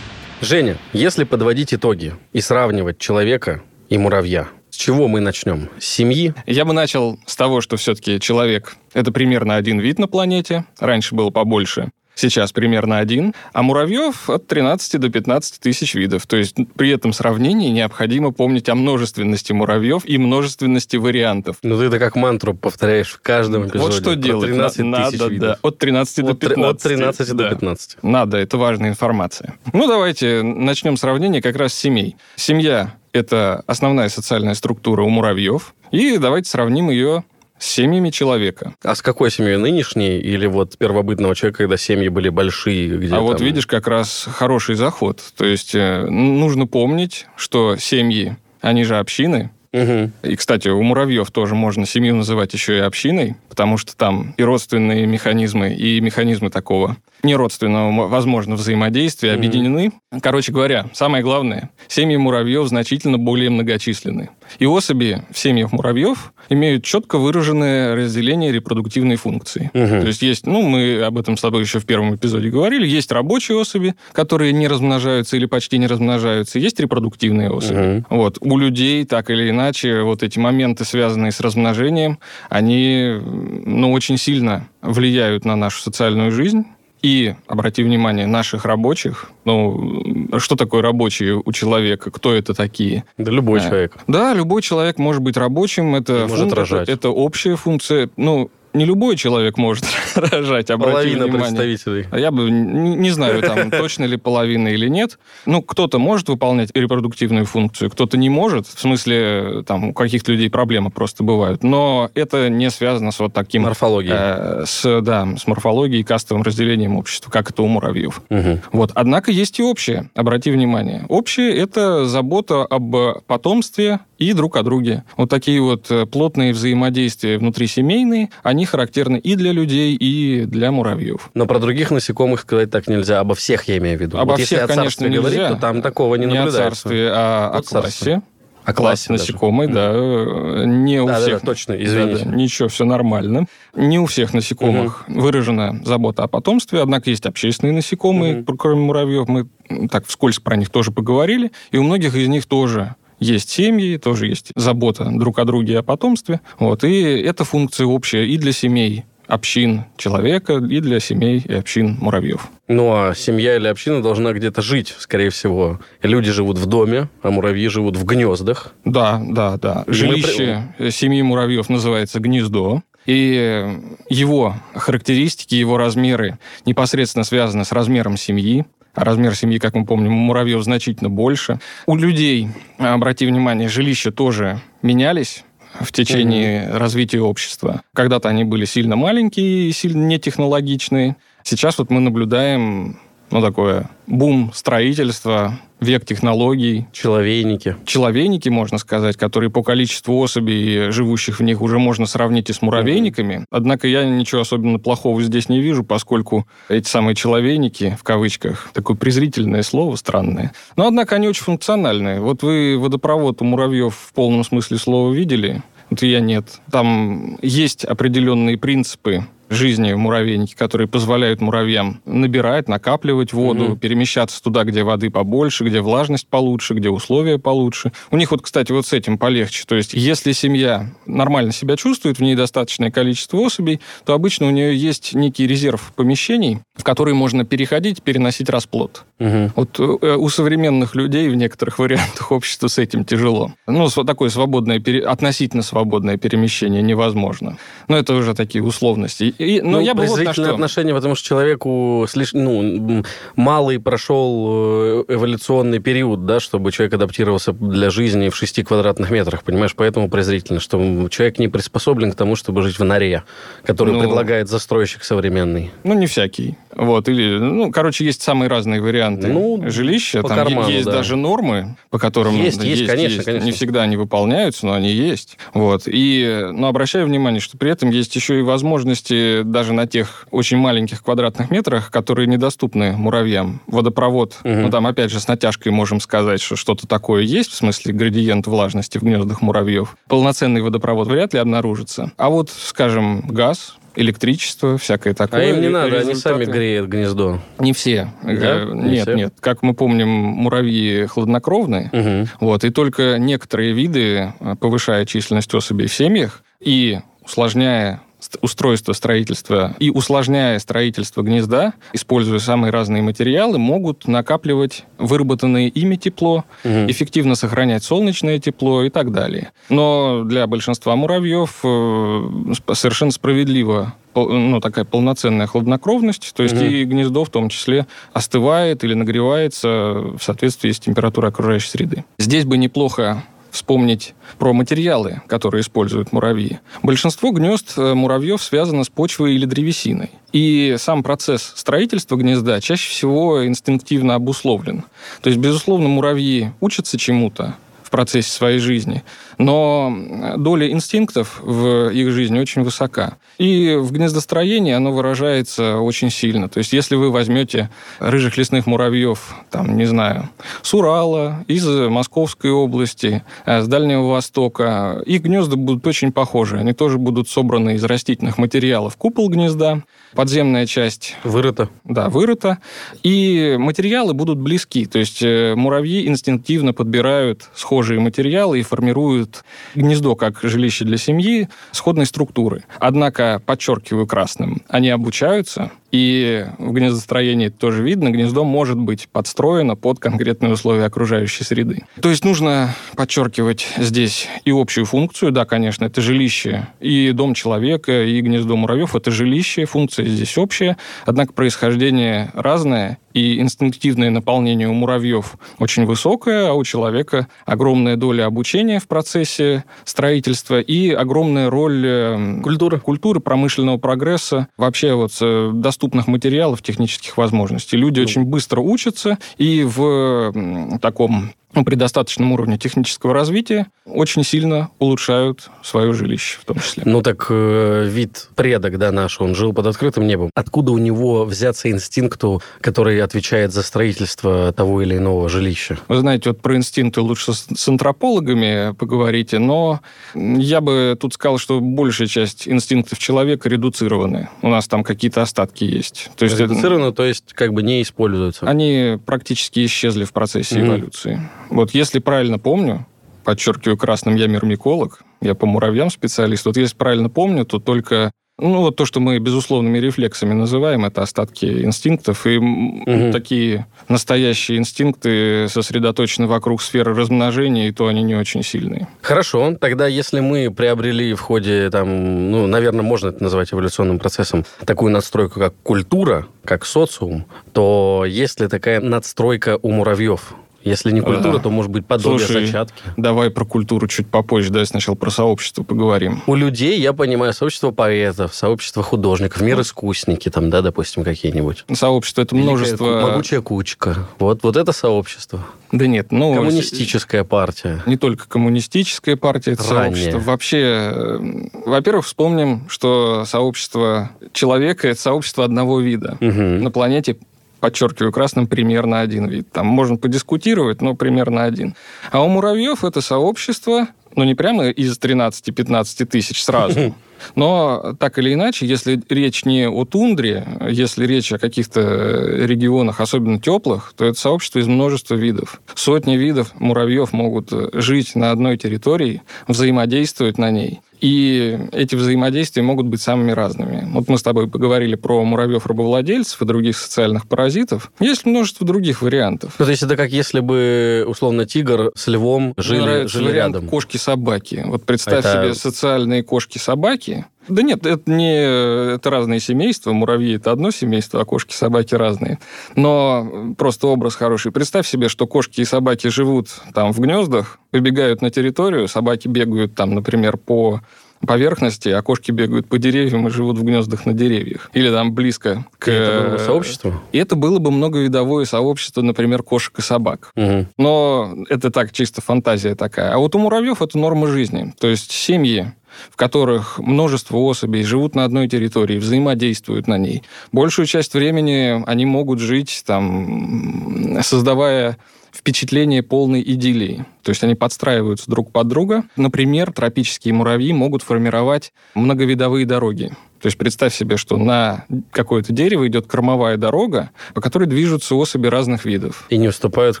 [0.40, 5.68] Женя, если подводить итоги и сравнивать человека и муравья, с чего мы начнем?
[5.80, 6.32] С семьи?
[6.46, 10.64] Я бы начал с того, что все-таки человек— это примерно один вид на планете.
[10.78, 11.90] Раньше было побольше.
[12.18, 13.32] Сейчас примерно один.
[13.52, 16.26] А муравьев от 13 до 15 тысяч видов.
[16.26, 21.58] То есть при этом сравнении необходимо помнить о множественности муравьев и множественности вариантов.
[21.62, 23.78] Ну, ты это как мантру повторяешь в каждом эпизоде.
[23.84, 24.46] вот что Про делать.
[24.50, 25.48] 13 На- тысяч надо, видов.
[25.48, 25.58] да.
[25.62, 26.74] От 13 до От, три- 15.
[26.74, 27.44] от 13 да.
[27.44, 27.96] до 15.
[28.02, 29.54] Надо, это важная информация.
[29.72, 32.16] Ну, давайте начнем сравнение как раз с семей.
[32.34, 35.72] Семья— это основная социальная структура у муравьев.
[35.92, 37.22] И давайте сравним ее
[37.58, 38.74] с семьями человека.
[38.82, 39.56] А с какой семьей?
[39.56, 42.96] Нынешней или вот первобытного человека, когда семьи были большие?
[42.96, 45.22] Где а вот там- видишь, как раз хороший заход.
[45.36, 49.50] То есть э, нужно помнить, что семьи, они же общины.
[49.70, 50.12] Мгм.
[50.22, 54.42] И, кстати, у муравьев тоже можно семью называть еще и общиной, потому что там и
[54.42, 59.38] родственные механизмы, и механизмы такого неродственного, возможно, взаимодействия Мгм.
[59.38, 59.92] объединены.
[60.22, 64.30] Короче говоря, самое главное, семьи муравьев значительно более многочисленны.
[64.58, 69.70] И особи в семьях муравьев имеют четко выраженное разделение репродуктивной функции.
[69.74, 70.00] Мгм.
[70.00, 73.12] То есть есть, ну, мы об этом с тобой еще в первом эпизоде говорили, есть
[73.12, 77.78] рабочие особи, которые не размножаются или почти не размножаются, есть репродуктивные особи.
[77.78, 78.06] Мгм.
[78.10, 78.38] Вот.
[78.40, 82.18] У людей, так или иначе, вот эти моменты, связанные с размножением,
[82.48, 83.16] они,
[83.64, 86.64] ну, очень сильно влияют на нашу социальную жизнь.
[87.02, 93.04] И, обрати внимание, наших рабочих, ну, что такое рабочие у человека, кто это такие?
[93.18, 93.96] Да любой А, человек.
[94.08, 96.88] Да, любой человек может быть рабочим, это, И может рожать.
[96.88, 98.10] это общая функция.
[98.16, 101.46] Ну, не любой человек может рожать, обрати Половина внимание.
[101.46, 102.06] представителей.
[102.10, 105.18] А Я бы не, не знаю, там точно ли половина или нет.
[105.46, 108.66] Ну, кто-то может выполнять репродуктивную функцию, кто-то не может.
[108.66, 111.62] В смысле, там у каких-то людей проблемы просто бывают.
[111.62, 113.62] Но это не связано с вот таким...
[113.62, 114.14] Морфология.
[114.14, 118.22] э, с, да, с морфологией кастовым разделением общества, как это у муравьев.
[118.28, 118.60] Мгм.
[118.72, 118.90] Вот.
[118.94, 121.04] Однако есть и общее, обрати внимание.
[121.08, 122.94] Общее– это забота об
[123.26, 125.04] потомстве и друг о друге.
[125.16, 131.30] Вот такие вот э, плотные взаимодействия внутрисемейные, они характерны и для людей, и для муравьев.
[131.34, 133.20] Но про других насекомых сказать так нельзя.
[133.20, 134.18] Обо всех я имею в виду.
[134.18, 135.54] Обо вот если всех, о царстве конечно, говорить, нельзя.
[135.54, 136.82] то там такого не, не о наблюдается.
[136.82, 137.88] царстве, а Вот о классе.
[137.90, 138.22] царство.
[138.64, 139.22] О классе даже.
[139.22, 139.90] насекомых, да.
[139.94, 141.40] э, Не у Да, да, всех.
[141.40, 142.24] да, точно, извините.
[142.26, 143.46] Да-да, ничего, все нормально.
[143.74, 148.58] Не у всех насекомых выражена забота о потомстве, однако есть общественные насекомые, Мгм.
[148.58, 149.26] кроме муравьев.
[149.26, 149.48] Мы
[149.90, 151.50] так вскользь про них тоже поговорили.
[151.70, 155.82] И у многих из них тоже есть семьи, тоже есть забота друг о друге о
[155.82, 156.40] потомстве.
[156.58, 156.84] Вот.
[156.84, 162.48] И эта функция общая и для семей общин человека, и для семей и общин муравьев.
[162.66, 165.80] Ну, а семья или община должна где-то жить, скорее всего.
[166.02, 168.72] Люди живут в доме, а муравьи живут в гнездах.
[168.84, 169.84] Да, да, да.
[169.86, 172.82] Жилище семьи муравьев называется гнездо.
[173.06, 173.78] И
[174.10, 178.66] его характеристики, его размеры непосредственно связаны с размером семьи.
[178.98, 181.60] А размер семьи, как мы помним, у муравьев значительно больше.
[181.86, 185.44] У людей, обрати внимание, жилища тоже менялись
[185.78, 187.82] в течение развития общества.
[187.94, 191.14] Когда-то они были сильно маленькие и сильно нетехнологичные.
[191.44, 192.98] Сейчас вот мы наблюдаем
[193.30, 196.86] ну, такое бум строительства, век технологий.
[196.92, 197.76] Человейники.
[197.84, 202.62] Человейники, можно сказать, которые по количеству особей, живущих в них, уже можно сравнить и с
[202.62, 203.34] муравейниками.
[203.34, 203.46] Mm-hmm.
[203.50, 208.96] Однако я ничего особенно плохого здесь не вижу, поскольку эти самые человейники, в кавычках, такое
[208.96, 210.52] презрительное слово, странное.
[210.76, 212.20] Но, однако, они очень функциональные.
[212.20, 215.62] Вот вы водопровод у муравьев в полном смысле слова видели?
[215.90, 216.60] Вот я нет.
[216.70, 223.76] Там есть определенные принципы жизни в муравейнике, которые позволяют муравьям набирать, накапливать воду, угу.
[223.76, 227.92] перемещаться туда, где воды побольше, где влажность получше, где условия получше.
[228.10, 229.64] У них вот, кстати, вот с этим полегче.
[229.66, 234.50] То есть, если семья нормально себя чувствует, в ней достаточное количество особей, то обычно у
[234.50, 239.04] нее есть некий резерв помещений, в которые можно переходить, переносить расплод.
[239.18, 239.52] Угу.
[239.56, 243.52] Вот э, у современных людей в некоторых вариантах общества с этим тяжело.
[243.66, 247.58] Ну, такое свободное, относительно свободное перемещение невозможно.
[247.88, 249.34] Но это уже такие условности.
[249.38, 250.50] И, но ну, я бы вот на что...
[250.50, 253.04] отношение, потому что человеку слишком, ну,
[253.36, 259.44] малый прошел э, эволюционный период, да, чтобы человек адаптировался для жизни в 6 квадратных метрах,
[259.44, 259.74] понимаешь?
[259.76, 263.22] Поэтому презрительно, что человек не приспособлен к тому, чтобы жить в норе,
[263.64, 265.70] который ну, предлагает застройщик современный.
[265.84, 266.56] Ну, не всякий.
[266.74, 270.22] Вот, или, ну, короче, есть самые разные варианты ну, жилища.
[270.22, 270.92] Там карману, есть да.
[270.92, 272.36] даже нормы, по которым...
[272.36, 273.24] Есть, есть, есть конечно, есть.
[273.24, 273.46] конечно.
[273.46, 275.38] Не всегда они выполняются, но они есть.
[275.54, 275.82] Вот.
[275.86, 280.56] И, но обращаю внимание, что при этом есть еще и возможности даже на тех очень
[280.58, 283.60] маленьких квадратных метрах, которые недоступны муравьям.
[283.66, 284.52] Водопровод, угу.
[284.52, 288.46] ну там опять же с натяжкой можем сказать, что что-то такое есть, в смысле градиент
[288.46, 289.96] влажности в гнездах муравьев.
[290.08, 292.12] Полноценный водопровод вряд ли обнаружится.
[292.16, 295.40] А вот, скажем, газ, электричество, всякое такое.
[295.40, 296.10] А им не надо, результаты...
[296.10, 297.40] они сами греют гнездо.
[297.58, 298.12] Не все.
[298.22, 298.30] Да?
[298.30, 299.14] Э, не нет, все?
[299.14, 299.34] нет.
[299.40, 302.28] Как мы помним, муравьи хладнокровные, угу.
[302.40, 308.00] вот, и только некоторые виды, э, повышая численность особей в семьях и усложняя
[308.42, 316.44] устройство строительства и усложняя строительство гнезда, используя самые разные материалы, могут накапливать выработанное ими тепло,
[316.64, 316.90] угу.
[316.90, 319.52] эффективно сохранять солнечное тепло и так далее.
[319.68, 326.64] Но для большинства муравьев э, совершенно справедливо ну, такая полноценная хладнокровность, то есть угу.
[326.64, 332.04] и гнездо в том числе остывает или нагревается в соответствии с температурой окружающей среды.
[332.18, 336.60] Здесь бы неплохо вспомнить про материалы, которые используют муравьи.
[336.82, 340.10] Большинство гнезд э, муравьев связано с почвой или древесиной.
[340.32, 344.84] И сам процесс строительства гнезда чаще всего инстинктивно обусловлен.
[345.22, 347.56] То есть, безусловно, муравьи учатся чему-то,
[347.88, 349.02] в процессе своей жизни.
[349.38, 349.96] Но
[350.36, 353.16] доля инстинктов в их жизни очень высока.
[353.38, 356.48] И в гнездостроении оно выражается очень сильно.
[356.48, 357.70] То есть, если вы возьмете
[358.00, 360.28] рыжих лесных муравьев, там, не знаю,
[360.62, 366.58] с Урала, из Московской области, э, с Дальнего Востока, их гнезда будут очень похожи.
[366.58, 368.96] Они тоже будут собраны из растительных материалов.
[368.96, 369.82] Купол гнезда,
[370.14, 371.16] подземная часть...
[371.22, 371.68] Вырыта.
[371.84, 372.58] Да, вырыта.
[373.04, 374.86] И материалы будут близки.
[374.86, 379.27] То есть, э, муравьи инстинктивно подбирают схожие материалы и формируют
[379.74, 382.64] гнездо как жилище для семьи сходной структуры.
[382.78, 389.98] Однако, подчеркиваю красным, они обучаются, и в гнездостроении тоже видно, гнездо может быть подстроено под
[389.98, 391.84] конкретные условия окружающей среды.
[392.00, 398.04] То есть нужно подчеркивать здесь и общую функцию, да, конечно, это жилище, и дом человека,
[398.04, 400.76] и гнездо муравьев, это жилище, функция здесь общая,
[401.06, 408.26] однако происхождение разное, и инстинктивное наполнение у муравьев очень высокое, а у человека огромная доля
[408.26, 415.50] обучения в процессе строительства и огромная роль эм, культуры, культуры промышленного прогресса, вообще вот э,
[415.52, 417.76] доступных материалов, технических возможностей.
[417.76, 418.04] Люди ну.
[418.04, 425.50] очень быстро учатся и в таком ну, при достаточном уровне технического развития очень сильно улучшают
[425.62, 426.82] свое жилище в том числе.
[426.86, 430.30] Ну так э, вид предок, да, наш, он жил под открытым небом.
[430.34, 435.78] Откуда у него взяться инстинкту, который отвечает за строительство того или иного жилища?
[435.88, 439.80] Вы знаете, вот про инстинкты лучше с, с антропологами поговорите, но
[440.14, 444.28] я бы тут сказал, что большая часть инстинктов человека редуцированы.
[444.42, 446.10] У нас там какие-то остатки есть.
[446.16, 448.46] То есть редуцированы, то есть как бы не используются?
[448.46, 450.66] Они практически исчезли в процессе mm-hmm.
[450.66, 451.20] эволюции.
[451.50, 452.86] Вот если правильно помню,
[453.24, 456.46] подчеркиваю красным, я мирмиколог, я по муравьям специалист.
[456.46, 461.02] Вот если правильно помню, то только ну, вот то, что мы безусловными рефлексами называем, это
[461.02, 462.24] остатки инстинктов.
[462.26, 463.12] И угу.
[463.12, 468.86] такие настоящие инстинкты сосредоточены вокруг сферы размножения, и то они не очень сильные.
[469.02, 469.56] Хорошо.
[469.60, 474.92] Тогда если мы приобрели в ходе, там, ну, наверное, можно это назвать эволюционным процессом, такую
[474.92, 480.34] надстройку, как культура, как социум, то есть ли такая надстройка у муравьев?
[480.68, 481.38] Если не культура, Да.
[481.40, 482.82] то может быть подобие Слушай, зачатки.
[482.96, 486.22] Давай про культуру чуть попозже, давай сначала про сообщество поговорим.
[486.26, 491.64] У людей, я понимаю, сообщество поэтов, сообщество художников, мир искусники, там, да, допустим, какие-нибудь.
[491.72, 493.00] Сообщество это Великая множество...
[493.00, 494.06] ку- Могучая кучка.
[494.18, 495.44] Вот, вот это сообщество.
[495.72, 496.34] Да нет, ну...
[496.34, 497.82] Коммунистическая партия.
[497.86, 499.94] не только коммунистическая партия, это Ранее.
[499.96, 500.18] сообщество.
[500.30, 501.18] Вообще, э,
[501.66, 506.16] во-первых, вспомним, что сообщество человека– это сообщество одного вида.
[506.20, 506.62] Мгм.
[506.62, 507.16] На планете,
[507.60, 509.50] подчеркиваю, красным примерно один вид.
[509.52, 511.74] Там можно подискутировать, но примерно один.
[512.10, 516.94] А у муравьев это сообщество, ну, не прямо из 13-15 тысяч сразу,
[517.34, 523.40] но так или иначе, если речь не о тундре, если речь о каких-то регионах, особенно
[523.40, 525.60] теплых, то это сообщество из множества видов.
[525.74, 530.80] Сотни видов муравьев могут жить на одной территории, взаимодействовать на ней.
[531.00, 533.88] И эти взаимодействия могут быть самыми разными.
[533.92, 537.92] Вот мы с тобой поговорили про муравьев-рабовладельцев и других социальных паразитов.
[538.00, 539.54] Есть множество других вариантов.
[539.58, 543.66] Ну, то есть это как если бы, условно, тигр с львом жили, жили рядом.
[543.68, 544.64] кошки-собаки.
[544.66, 547.26] Вот представь Это- себе социальные кошки-собаки.
[547.48, 549.92] Да нет, это не это разные семейства.
[549.92, 552.38] Муравьи это одно семейство, а кошки-собаки разные.
[552.76, 554.52] Но просто образ хороший.
[554.52, 559.74] Представь себе, что кошки и собаки живут там в гнездах, выбегают на территорию, собаки бегают
[559.74, 560.80] там, например, по
[561.26, 564.70] поверхности, а кошки бегают по деревьям и живут в гнездах на деревьях.
[564.72, 565.88] Или там близко к...
[565.88, 567.02] И это было бы сообщество?
[567.12, 570.32] И это было бы многовидовое сообщество, например, кошек и собак.
[570.36, 570.68] Мгм.
[570.78, 573.12] Но это так, чисто фантазия такая.
[573.12, 574.74] А вот у муравьев это норма жизни.
[574.78, 575.72] То есть семьи,
[576.10, 580.22] в которых множество особей живут на одной территории, взаимодействуют на ней.
[580.52, 584.98] Большую часть времени они могут жить, там, создавая
[585.32, 587.04] впечатление полной идиллии.
[587.22, 589.04] То есть они подстраиваются друг под друга.
[589.16, 593.12] Например, тропические муравьи могут формировать многовидовые дороги.
[593.40, 598.48] То есть представь себе, что на какое-то дерево идет кормовая дорога, по которой движутся особи
[598.48, 599.26] разных видов.
[599.28, 600.00] И не вступают в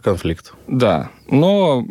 [0.00, 0.54] конфликт.
[0.66, 1.86] Да, но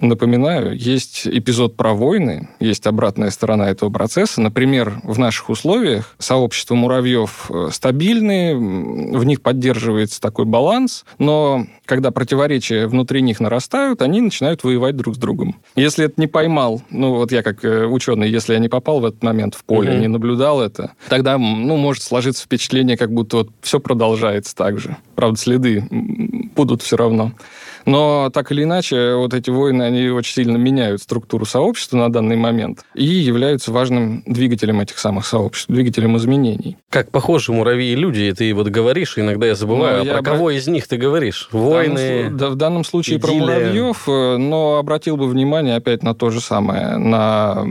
[0.00, 4.40] напоминаю, есть эпизод про войны, есть обратная сторона этого процесса.
[4.40, 11.66] Например, в наших условиях сообщества муравьев э, стабильны, м, в них поддерживается такой баланс, но
[11.84, 15.56] когда противоречия внутри них нарастают, они начинают воевать друг с другом.
[15.74, 19.04] Если это не поймал, ну вот я как э, ученый, если я не попал в
[19.06, 20.00] этот момент в поле, Мгм.
[20.00, 24.96] не наблюдал это, тогда ну, может сложиться впечатление, как будто вот все продолжается так же.
[25.14, 25.84] Правда, следы
[26.54, 27.32] будут все равно.
[27.88, 32.36] Но так или иначе, вот эти войны, они очень сильно меняют структуру сообщества на данный
[32.36, 36.76] момент и являются важным двигателем этих самых сообществ, двигателем изменений.
[36.90, 40.12] Как похожи муравьи и люди, и ты вот говоришь, иногда я забываю, Ну, а я
[40.12, 41.48] про обра- кого из них ты говоришь?
[41.50, 43.40] В данном Войны, да, в данном случае про идиллия.
[43.46, 47.64] муравьев, э, но обратил бы внимание опять на то же самое, на...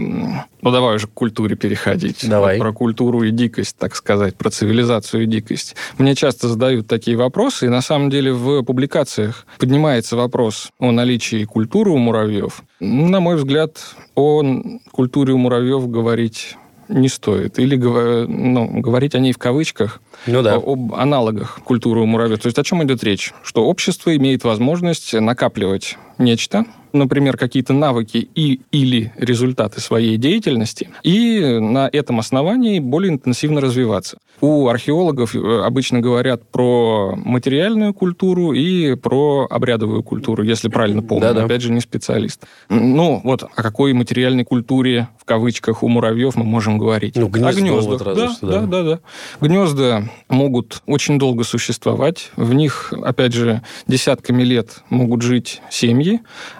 [0.64, 2.28] Ну, давай уже к культуре переходить.
[2.28, 2.58] Давай.
[2.58, 5.76] Вот про культуру и дикость, так сказать, про цивилизацию и дикость.
[5.98, 11.44] Мне часто задают такие вопросы, и на самом деле в публикациях поднимается вопрос о наличии
[11.46, 12.64] культуры у муравьев.
[12.80, 13.80] На мой взгляд,
[14.16, 14.44] о
[14.92, 16.56] культуре у муравьев говорить
[16.90, 17.60] не стоит.
[17.60, 20.56] Или ну, говорить о ней в кавычках, ну да.
[20.56, 22.40] об аналогах культуры у муравьев.
[22.40, 23.34] То есть о чем идет речь?
[23.44, 31.58] Что общество имеет возможность накапливать нечто, например, какие-то навыки и или результаты своей деятельности, и
[31.60, 34.18] на этом основании более интенсивно развиваться.
[34.40, 41.22] У археологов э, обычно говорят про материальную культуру и про обрядовую культуру, если правильно помню.
[41.22, 41.46] Да-да.
[41.46, 42.42] Опять же, не специалист.
[42.70, 47.16] Ну, вот о какой материальной культуре, в кавычках, у муравьев мы можем говорить?
[47.16, 48.06] Ну, О гнездо гнездах.
[48.06, 48.60] вот да, что, да.
[48.62, 49.00] да, да, да.
[49.42, 52.32] Гнезда могут очень долго существовать.
[52.36, 56.07] В них, опять же, десятками лет могут жить семьи.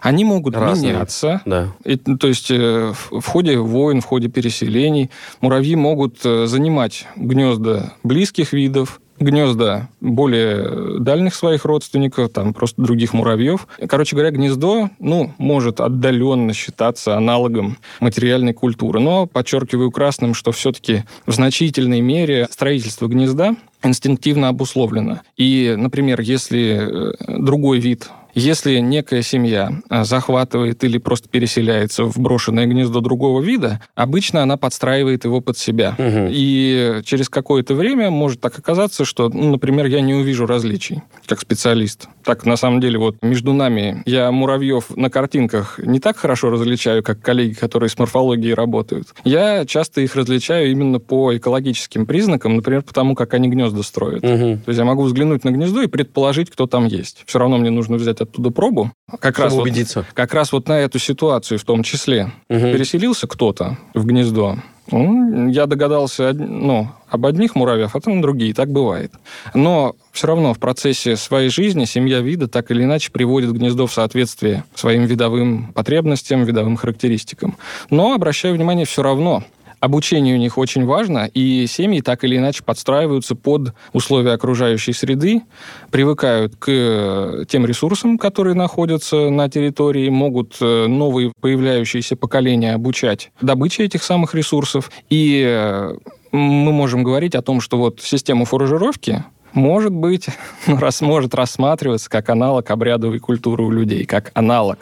[0.02, 0.94] Они могут Разные.
[0.94, 1.42] меняться.
[1.46, 1.68] Да.
[1.84, 5.10] И, то есть э, в ходе войн, в ходе переселений
[5.42, 13.14] муравьи могут э, занимать гнезда близких видов, гнезда более дальних своих родственников, там просто других
[13.14, 13.68] муравьев.
[13.88, 19.00] Короче говоря, гнездо, ну, может отдаленно считаться аналогом материальной культуры.
[19.00, 25.22] Но подчеркиваю красным, что все-таки в значительной мере строительство гнезда инстинктивно обусловлено.
[25.36, 32.18] И, например, если э, другой вид если некая семья а, захватывает или просто переселяется в
[32.20, 35.96] брошенное гнездо другого вида, обычно она подстраивает его под себя.
[35.98, 36.28] Мгм.
[36.30, 41.42] И через какое-то время может так оказаться, что, ну, например, я не увижу различий как
[41.42, 42.08] специалист.
[42.24, 47.04] Так, на самом деле, вот между нами я муравьев на картинках не так хорошо различаю,
[47.04, 49.08] как коллеги, которые с морфологией работают.
[49.24, 54.24] Я часто их различаю именно по экологическим признакам, например, потому как они гнезда строят.
[54.24, 54.60] Мгм.
[54.60, 57.24] То есть я могу взглянуть на гнездо и предположить, кто там есть.
[57.26, 58.92] Все равно мне нужно взять оттуда пробу.
[59.20, 60.06] Как Чтобы раз, вот, убедиться.
[60.14, 62.32] как раз вот на эту ситуацию в том числе.
[62.50, 62.72] Мгм.
[62.72, 64.58] Переселился кто-то в гнездо.
[64.90, 68.54] Ну, я догадался ну, об одних муравьях, а там другие.
[68.54, 69.12] Так бывает.
[69.54, 73.94] Но все равно в процессе своей жизни семья вида так или иначе приводит гнездо в
[73.94, 77.58] соответствие своим видовым потребностям, видовым характеристикам.
[77.90, 79.44] Но обращаю внимание все равно,
[79.80, 85.44] Обучение у них очень важно, и семьи так или иначе подстраиваются под условия окружающей среды,
[85.92, 93.32] привыкают к э, тем ресурсам, которые находятся на территории, могут э, новые появляющиеся поколения обучать
[93.40, 94.90] добыче этих самых ресурсов.
[95.12, 95.96] И э,
[96.32, 99.24] мы можем говорить о том, что вот система фуражировки
[99.54, 100.28] может быть,
[100.68, 104.78] рас, может рассматриваться как аналог обрядовой культуры у людей, как аналог.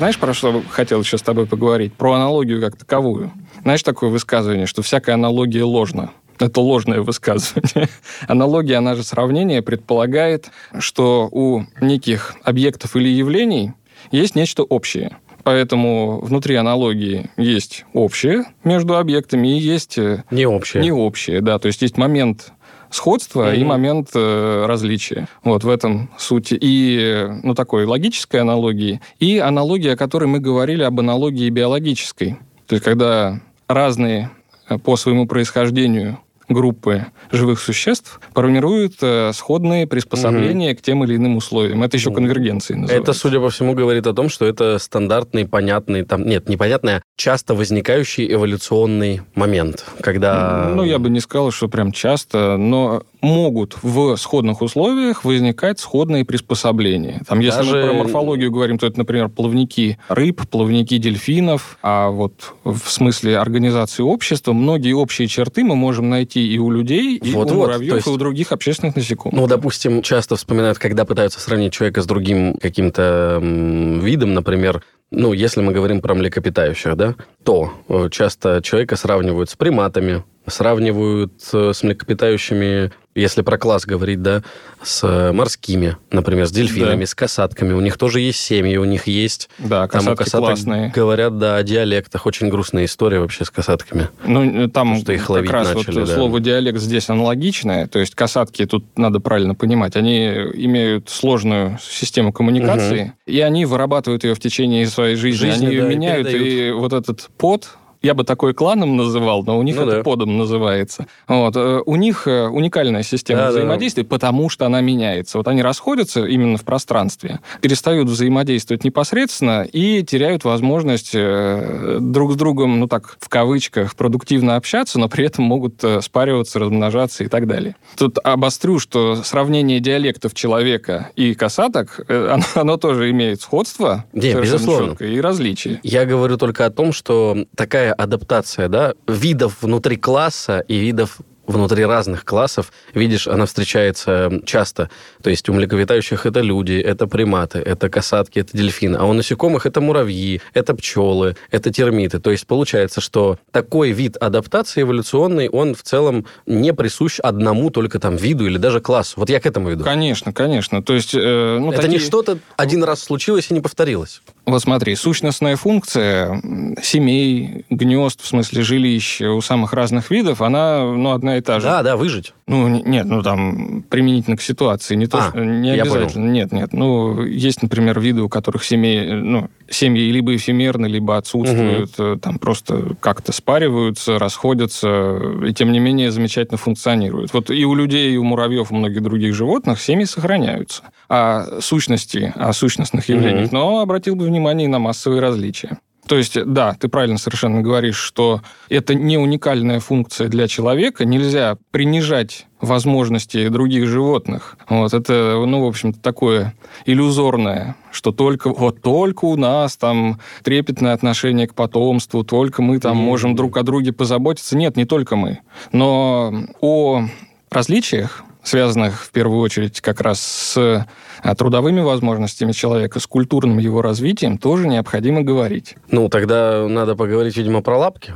[0.00, 1.92] Знаешь, про что хотел еще с тобой поговорить?
[1.92, 3.32] Про аналогию как таковую.
[3.60, 6.08] Знаешь такое высказывание, что всякая аналогия ложна?
[6.38, 7.86] Это ложное высказывание.
[8.26, 10.48] Аналогия, она же сравнение, предполагает,
[10.78, 13.72] что у неких объектов или явлений
[14.10, 15.18] есть нечто общее.
[15.44, 20.82] Поэтому внутри аналогии есть общее между объектами и есть э, Не общее.
[20.82, 21.58] не общее, да.
[21.58, 22.54] То есть есть момент
[22.90, 23.68] сходства и Мгм.
[23.68, 25.28] момент э, различия.
[25.44, 26.48] Вот в этом суть.
[26.52, 29.00] И, э, ну, такой логической аналогии.
[29.18, 32.36] И аналогия, о которой мы говорили, об аналогии биологической.
[32.66, 34.30] То есть когда разные
[34.68, 36.18] э, по своему происхождению
[36.50, 41.82] группы живых существ формируют э, сходные приспособления к тем или иным условиям.
[41.82, 43.10] Это еще конвергенцией называется.
[43.10, 47.02] Это, судя по всему, говорит о том, что это стандартный, понятный, там, нет, непонятный, а
[47.16, 50.70] часто возникающий эволюционный момент, когда...
[50.74, 56.24] Ну, я бы не сказал, что прям часто, но могут в сходных условиях возникать сходные
[56.24, 57.22] приспособления.
[57.26, 62.10] Там, если Даже- мы про морфологию говорим, то это, например, плавники рыб, плавники дельфинов, а
[62.10, 67.32] вот в смысле организации общества многие общие черты мы можем найти и у людей, и
[67.32, 69.38] Вот-вот, у то муравьев, есть- и у других общественных насекомых.
[69.38, 75.60] Ну, допустим, часто вспоминают, когда пытаются сравнить человека с другим каким-то видом, например, ну, если
[75.60, 81.82] мы говорим про млекопитающих, да, то э, часто человека сравнивают с приматами, сравнивают э, с
[81.82, 84.42] млекопитающими, если про класс говорить, да,
[84.82, 87.06] с э, морскими, например, с дельфинами, Да.
[87.06, 87.72] с касатками.
[87.72, 89.50] У них тоже есть семьи, у них есть...
[89.58, 90.92] да, Там у касатки касаток классные.
[90.94, 92.26] говорят, да, о диалектах.
[92.26, 94.08] Очень грустная история вообще с касатками.
[94.24, 96.14] Ну, там что их как раз начали, вот да.
[96.14, 102.32] слово диалект здесь аналогичное, то есть касатки, тут надо правильно понимать, они имеют сложную систему
[102.32, 106.28] коммуникации, и они вырабатывают ее в течение своей жизни, Жизни, они ее да, и меняют,
[106.28, 106.80] и, передают.
[106.80, 107.68] вот этот под
[108.02, 110.02] я бы такой кланом называл, но у них Ну это да.
[110.02, 111.06] подом называется.
[111.28, 111.54] Вот.
[111.56, 113.58] э, У них э, уникальная система Да, да, да.
[113.58, 115.38] взаимодействия, потому что она меняется.
[115.38, 122.36] Вот они расходятся именно в пространстве, перестают взаимодействовать непосредственно и теряют возможность э, друг с
[122.36, 127.46] другом, ну так, в кавычках, продуктивно общаться, но при этом могут спариваться, размножаться и так
[127.46, 127.76] далее.
[127.96, 134.32] Тут обострю, что сравнение диалектов человека и касаток, э, оно, оно тоже имеет сходство Не,
[134.32, 134.88] совершенно безусловно.
[134.90, 135.80] четкое, и различия.
[135.82, 141.84] Я говорю только о том, что такая адаптация, да, видов внутри класса и видов внутри
[141.84, 144.90] разных классов, видишь, она встречается часто.
[145.22, 148.96] То есть у млекопитающих это люди, это приматы, это касатки, это дельфины.
[148.96, 152.18] А у насекомых это муравьи, это пчелы, это термиты.
[152.20, 157.98] То есть получается, что такой вид адаптации эволюционный, он в целом не присущ одному только
[157.98, 159.14] там виду или даже классу.
[159.16, 159.84] Вот я к этому веду.
[159.84, 160.82] Конечно, конечно.
[160.82, 164.22] То есть, э, ну, это такие- не что-то один раз случилось и не повторилось.
[164.46, 166.40] Вот смотри, сущностная функция
[166.82, 171.66] семей, гнезд, в смысле жилищ у самых разных видов, она, ну, одна и та же.
[171.66, 172.32] Да, да, выжить.
[172.46, 176.30] Ну, нет, ну, там, применительно к ситуации, не то, А, что, не обязательно.
[176.30, 176.72] Нет, нет.
[176.72, 182.16] Ну, есть, например, виды, у которых семей, э, ну, семьи либо эфемерны, либо отсутствуют, э,
[182.22, 187.32] там просто как-то спариваются, расходятся, и тем не менее замечательно функционируют.
[187.34, 190.82] Вот и у людей, и у муравьев, и у многих других животных семьи сохраняются.
[191.08, 193.58] А сущности, о сущностных явлениях, Мгм.
[193.58, 195.78] но обратил бы внимание и на массовые различия.
[196.10, 201.04] То есть, да, ты правильно совершенно говоришь, что это не уникальная функция для человека.
[201.04, 204.56] Нельзя принижать возможности других животных.
[204.68, 206.52] Вот это, ну, в общем-то, такое
[206.84, 212.96] иллюзорное, что только вот только у нас там трепетное отношение к потомству, только мы там
[212.96, 213.06] Мгм.
[213.06, 214.56] можем друг о друге позаботиться.
[214.56, 215.38] Нет, не только мы.
[215.70, 217.04] Но о
[217.52, 220.86] различиях, связанных в первую очередь как раз с
[221.22, 225.76] а, трудовыми возможностями человека, с культурным его развитием, тоже необходимо говорить.
[225.90, 228.12] Ну, тогда надо поговорить, видимо, про лапки.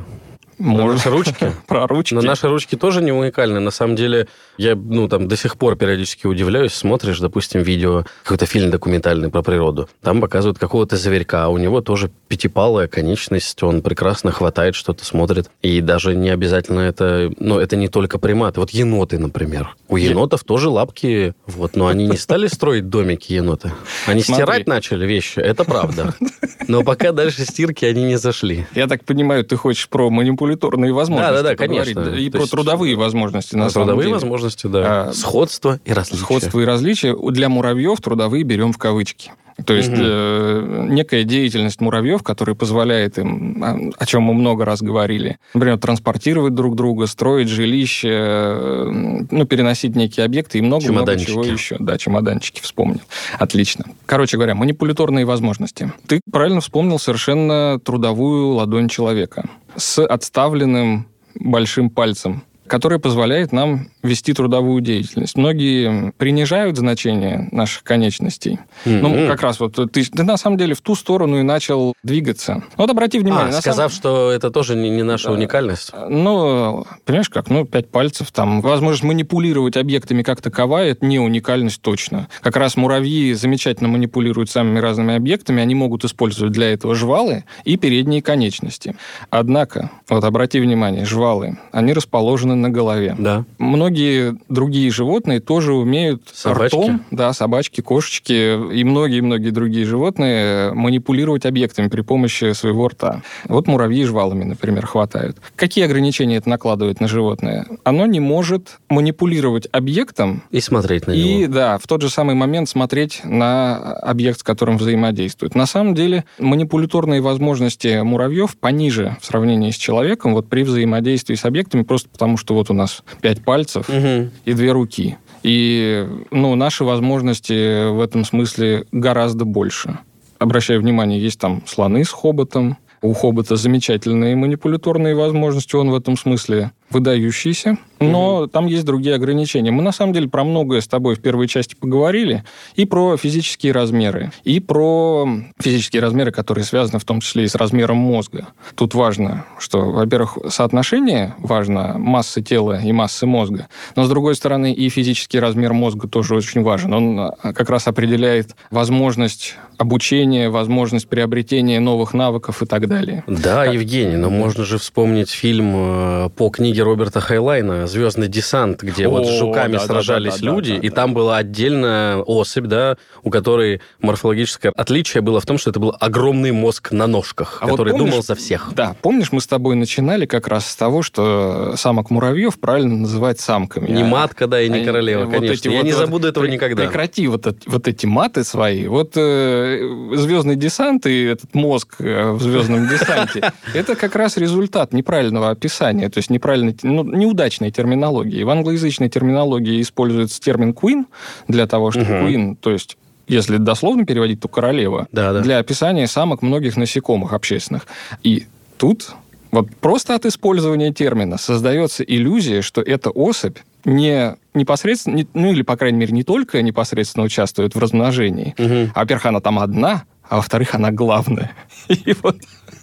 [0.59, 0.97] Может.
[0.97, 1.53] Наши ручки?
[1.67, 2.15] Про ручки.
[2.15, 3.61] Но наши ручки тоже не уникальны.
[3.61, 6.73] На самом деле, я ну, там, до сих пор периодически удивляюсь.
[6.73, 9.89] Смотришь, допустим, видео, какой-то фильм документальный про природу.
[10.03, 13.63] Там показывают какого-то зверька, а у него тоже пятипалая конечность.
[13.63, 15.51] Он прекрасно хватает, что-то смотрит.
[15.63, 17.33] И даже не обязательно это...
[17.39, 18.61] Ну, это не только приматы.
[18.61, 19.75] Вот еноты, например.
[19.89, 23.73] У енотов тоже лапки, вот, но они не стали строить домики еноты.
[24.07, 24.45] Они Смотри.
[24.45, 26.15] стирать начали вещи, это правда.
[26.69, 28.67] Но пока дальше стирки они не зашли.
[28.75, 30.11] Я так понимаю, ты хочешь про
[30.47, 32.15] манипуляторные возможности Да-да-да, поговорить, конечно.
[32.17, 34.15] И То про есть- трудовые возможности, на На самом трудовые деле.
[34.15, 35.09] возможности, да.
[35.09, 36.23] А, Сходство и различия.
[36.23, 37.17] Сходство и различия.
[37.31, 39.33] Для муравьев трудовые берем в кавычки.
[39.65, 40.01] То есть Мгм.
[40.03, 45.79] э, некая деятельность муравьев, которая позволяет им, а, о чем мы много раз говорили, например,
[45.79, 51.77] транспортировать друг друга, строить жилище, э, ну, переносить некие объекты и много-много чего еще.
[51.79, 53.01] Да, чемоданчики вспомнил.
[53.39, 53.85] Отлично.
[54.07, 55.93] Короче говоря, манипуляторные возможности.
[56.07, 59.45] Ты правильно вспомнил совершенно трудовую ладонь человека
[59.77, 65.37] с отставленным большим пальцем которая позволяет нам вести трудовую деятельность.
[65.37, 68.59] Многие принижают значение наших конечностей.
[68.85, 69.29] Ну, Мгм.
[69.29, 72.63] как раз вот ты, ты на самом деле в ту сторону и начал двигаться.
[72.77, 73.51] Вот обрати внимание.
[73.57, 75.35] А, сказав, самом- что это тоже не, не наша Да.
[75.35, 75.93] уникальность.
[76.09, 81.81] Ну, понимаешь как, ну, пять пальцев, там, возможность манипулировать объектами как таковая, это не уникальность
[81.83, 82.29] точно.
[82.41, 87.77] Как раз муравьи замечательно манипулируют самыми разными объектами, они могут использовать для этого жвалы и
[87.77, 88.97] передние конечности.
[89.31, 93.15] Однако, вот обрати внимание, жвалы, они расположены на голове.
[93.19, 93.45] Да.
[93.59, 96.77] Многие другие животные тоже умеют Собачки?
[96.77, 103.23] ртом, да, собачки, кошечки и многие-многие другие животные манипулировать объектами при помощи своего рта.
[103.47, 105.39] Вот муравьи жвалами, например, хватают.
[105.57, 107.67] Какие ограничения это накладывает на животное?
[107.85, 111.53] Оно не может манипулировать объектом И смотреть на и, него.
[111.53, 115.55] да, в тот же самый момент смотреть на объект, с которым взаимодействует.
[115.55, 121.45] На самом деле, манипуляторные возможности муравьев пониже в сравнении с человеком вот при взаимодействии с
[121.45, 124.31] объектами, просто потому что вот у нас пять пальцев Мгм.
[124.45, 125.17] и две руки.
[125.43, 129.99] И ну, наши возможности в этом смысле гораздо больше.
[130.39, 132.77] Обращаю внимание, есть там слоны с хоботом.
[133.03, 137.77] У хобота замечательные манипуляторные возможности, он в этом смысле выдающийся,
[138.11, 139.71] но там есть другие ограничения.
[139.71, 142.45] Мы на самом деле про многое с тобой в первой части поговорили,
[142.75, 145.27] и про физические размеры, и про
[145.61, 148.49] физические размеры, которые связаны в том числе и с размером мозга.
[148.75, 154.73] Тут важно, что, во-первых, соотношение важно массы тела и массы мозга, но, с другой стороны,
[154.73, 156.93] и физический размер мозга тоже очень важен.
[156.93, 163.25] Он а, как раз определяет возможность обучения, возможность приобретения новых навыков и так далее.
[163.27, 169.07] Да, Евгений, но можно же вспомнить фильм э, по книге Роберта Хайлайна «Звездный десант», где
[169.07, 172.97] вот с О, жуками да, сражались да, да, люди, и там была отдельная особь, да,
[173.23, 177.67] у которой морфологическое отличие было в том, что это был огромный мозг на ножках, А
[177.67, 178.73] вот который помнишь- думал за всех.
[178.75, 183.39] Да, помнишь, мы с тобой начинали как раз с того, что самок муравьев правильно называть
[183.39, 183.89] самками.
[183.91, 185.53] Не а- матка, да, и не Они- королева, вот конечно.
[185.55, 186.83] эти Я вот- не вот забуду этого пре- никогда.
[186.83, 188.89] Прекрати вот, вот эти маты свои.
[188.89, 189.79] Вот э,
[190.15, 196.09] звездный десант и этот мозг э, в звездном десанте, это как раз результат неправильного описания,
[196.09, 198.43] то есть неправильной, ну, неудачной терминологии.
[198.43, 201.05] В англоязычной терминологии используется термин queen
[201.49, 202.27] для того, чтобы Мгм.
[202.27, 202.97] queen, то есть
[203.29, 205.41] если дословно переводить, то королева, Да, да.
[205.41, 207.87] для описания самок многих насекомых общественных.
[208.23, 208.45] И
[208.77, 209.11] тут
[209.51, 215.63] вот просто от использования термина создается иллюзия, что эта особь не непосредственно, не- ну или,
[215.63, 218.93] по крайней мере, не только непосредственно участвует в размножении, Мгм.
[218.95, 221.53] а, во-первых, она там одна, а во-вторых, она главная.
[221.89, 222.37] И вот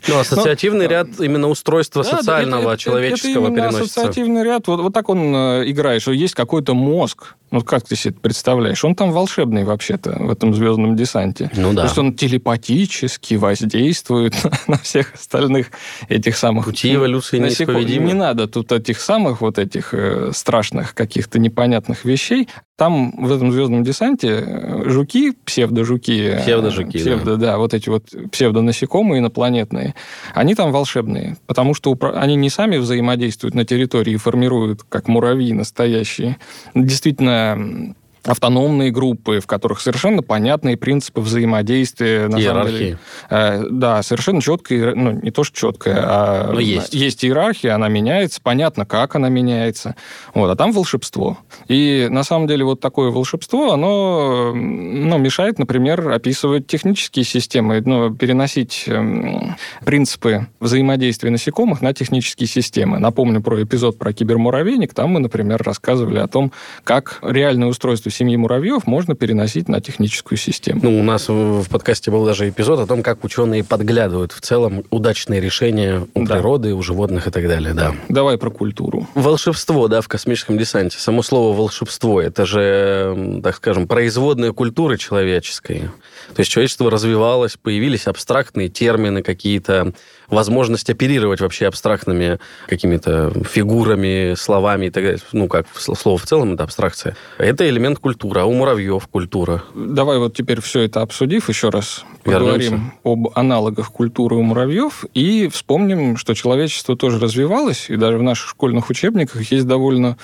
[0.07, 4.01] Ну, ассоциативный ряд именно устройства социального, человеческого переносится.
[4.01, 4.67] ассоциативный ряд.
[4.67, 7.35] Вот, вот так он э, играет, что есть какой-то мозг.
[7.51, 8.83] Ну, как ты себе это представляешь?
[8.85, 11.51] Он там волшебный вообще-то в этом звездном десанте.
[11.55, 11.81] Ну да.
[11.81, 15.67] То есть он телепатически воздействует на, на всех остальных
[16.07, 16.65] этих самых...
[16.65, 18.07] Пути эволюции неисповедимы.
[18.07, 22.47] Не надо тут этих самых вот этих э, страшных каких-то непонятных вещей.
[22.77, 26.99] Там в этом звездном десанте э, жуки, псевдожуки, э, Псевдожуки, да.
[26.99, 29.93] псевдо, да, вот эти вот псевдонасекомые инопланетные,
[30.33, 35.07] они там волшебные, потому что упра- они не сами взаимодействуют на территории и формируют, как
[35.07, 36.37] муравьи настоящие,
[36.73, 42.27] действительно м, автономные группы, в которых совершенно понятные принципы взаимодействия.
[42.27, 42.77] На самом деле.
[42.79, 42.97] Иерархии.
[43.29, 46.93] Э, да, совершенно четкая, ну, не то, что четкая, а Но есть.
[46.93, 49.95] есть иерархия, она меняется, понятно, как она меняется.
[50.33, 51.37] Вот, а там волшебство.
[51.67, 58.13] И на самом деле вот такое волшебство, оно ну, мешает, например, описывать технические системы, ну,
[58.13, 62.99] переносить эм, принципы взаимодействия насекомых на технические системы.
[62.99, 64.93] Напомню про эпизод про кибермуравейник.
[64.93, 66.51] Там мы, например, рассказывали о том,
[66.83, 70.81] как реальное устройство семьи муравьев можно переносить на техническую систему.
[70.83, 74.83] Ну, у нас в подкасте был даже эпизод о том, как ученые подглядывают в целом
[74.89, 76.35] удачные решения у да.
[76.35, 77.95] природы, у животных и так далее, да.
[78.09, 79.07] Давай про культуру.
[79.15, 80.97] Волшебство, да, в космическом десанте.
[80.99, 85.89] Само слово волшебство, это же, так скажем, производная культуры человеческой.
[86.33, 89.93] То есть человечество развивалось, появились абстрактные термины какие-то,
[90.27, 95.19] возможность оперировать вообще абстрактными какими-то фигурами, словами и так далее.
[95.33, 97.15] Ну, как слово в целом, это абстракция.
[97.37, 99.63] Это элемент культуры, а у муравьев культура.
[99.73, 102.93] Давай вот теперь все это обсудив, еще раз поговорим Вернемся.
[103.03, 108.49] об аналогах культуры у муравьев и вспомним, что человечество тоже развивалось, и даже в наших
[108.49, 110.17] школьных учебниках есть довольно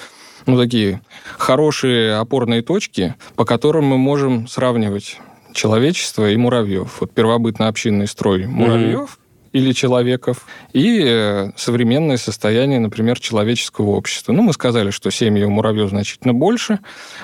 [0.46, 1.02] ну, такие
[1.38, 5.20] хорошие опорные точки, по которым мы можем сравнивать
[5.54, 6.98] человечество и муравьев.
[7.00, 9.20] Вот первобытно-общинный строй муравьев.
[9.58, 14.34] Или человеков и э, современное состояние, например, человеческого общества.
[14.34, 16.80] Ну, мы сказали, что семьи у муравьев значительно больше,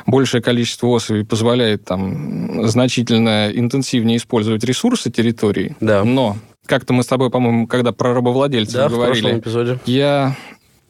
[0.07, 6.03] большее количество особей позволяет там значительно интенсивнее использовать ресурсы территории, да.
[6.03, 9.79] но как-то мы с тобой, по-моему, когда про рабовладельцев да, говорили, в эпизоде.
[9.85, 10.35] я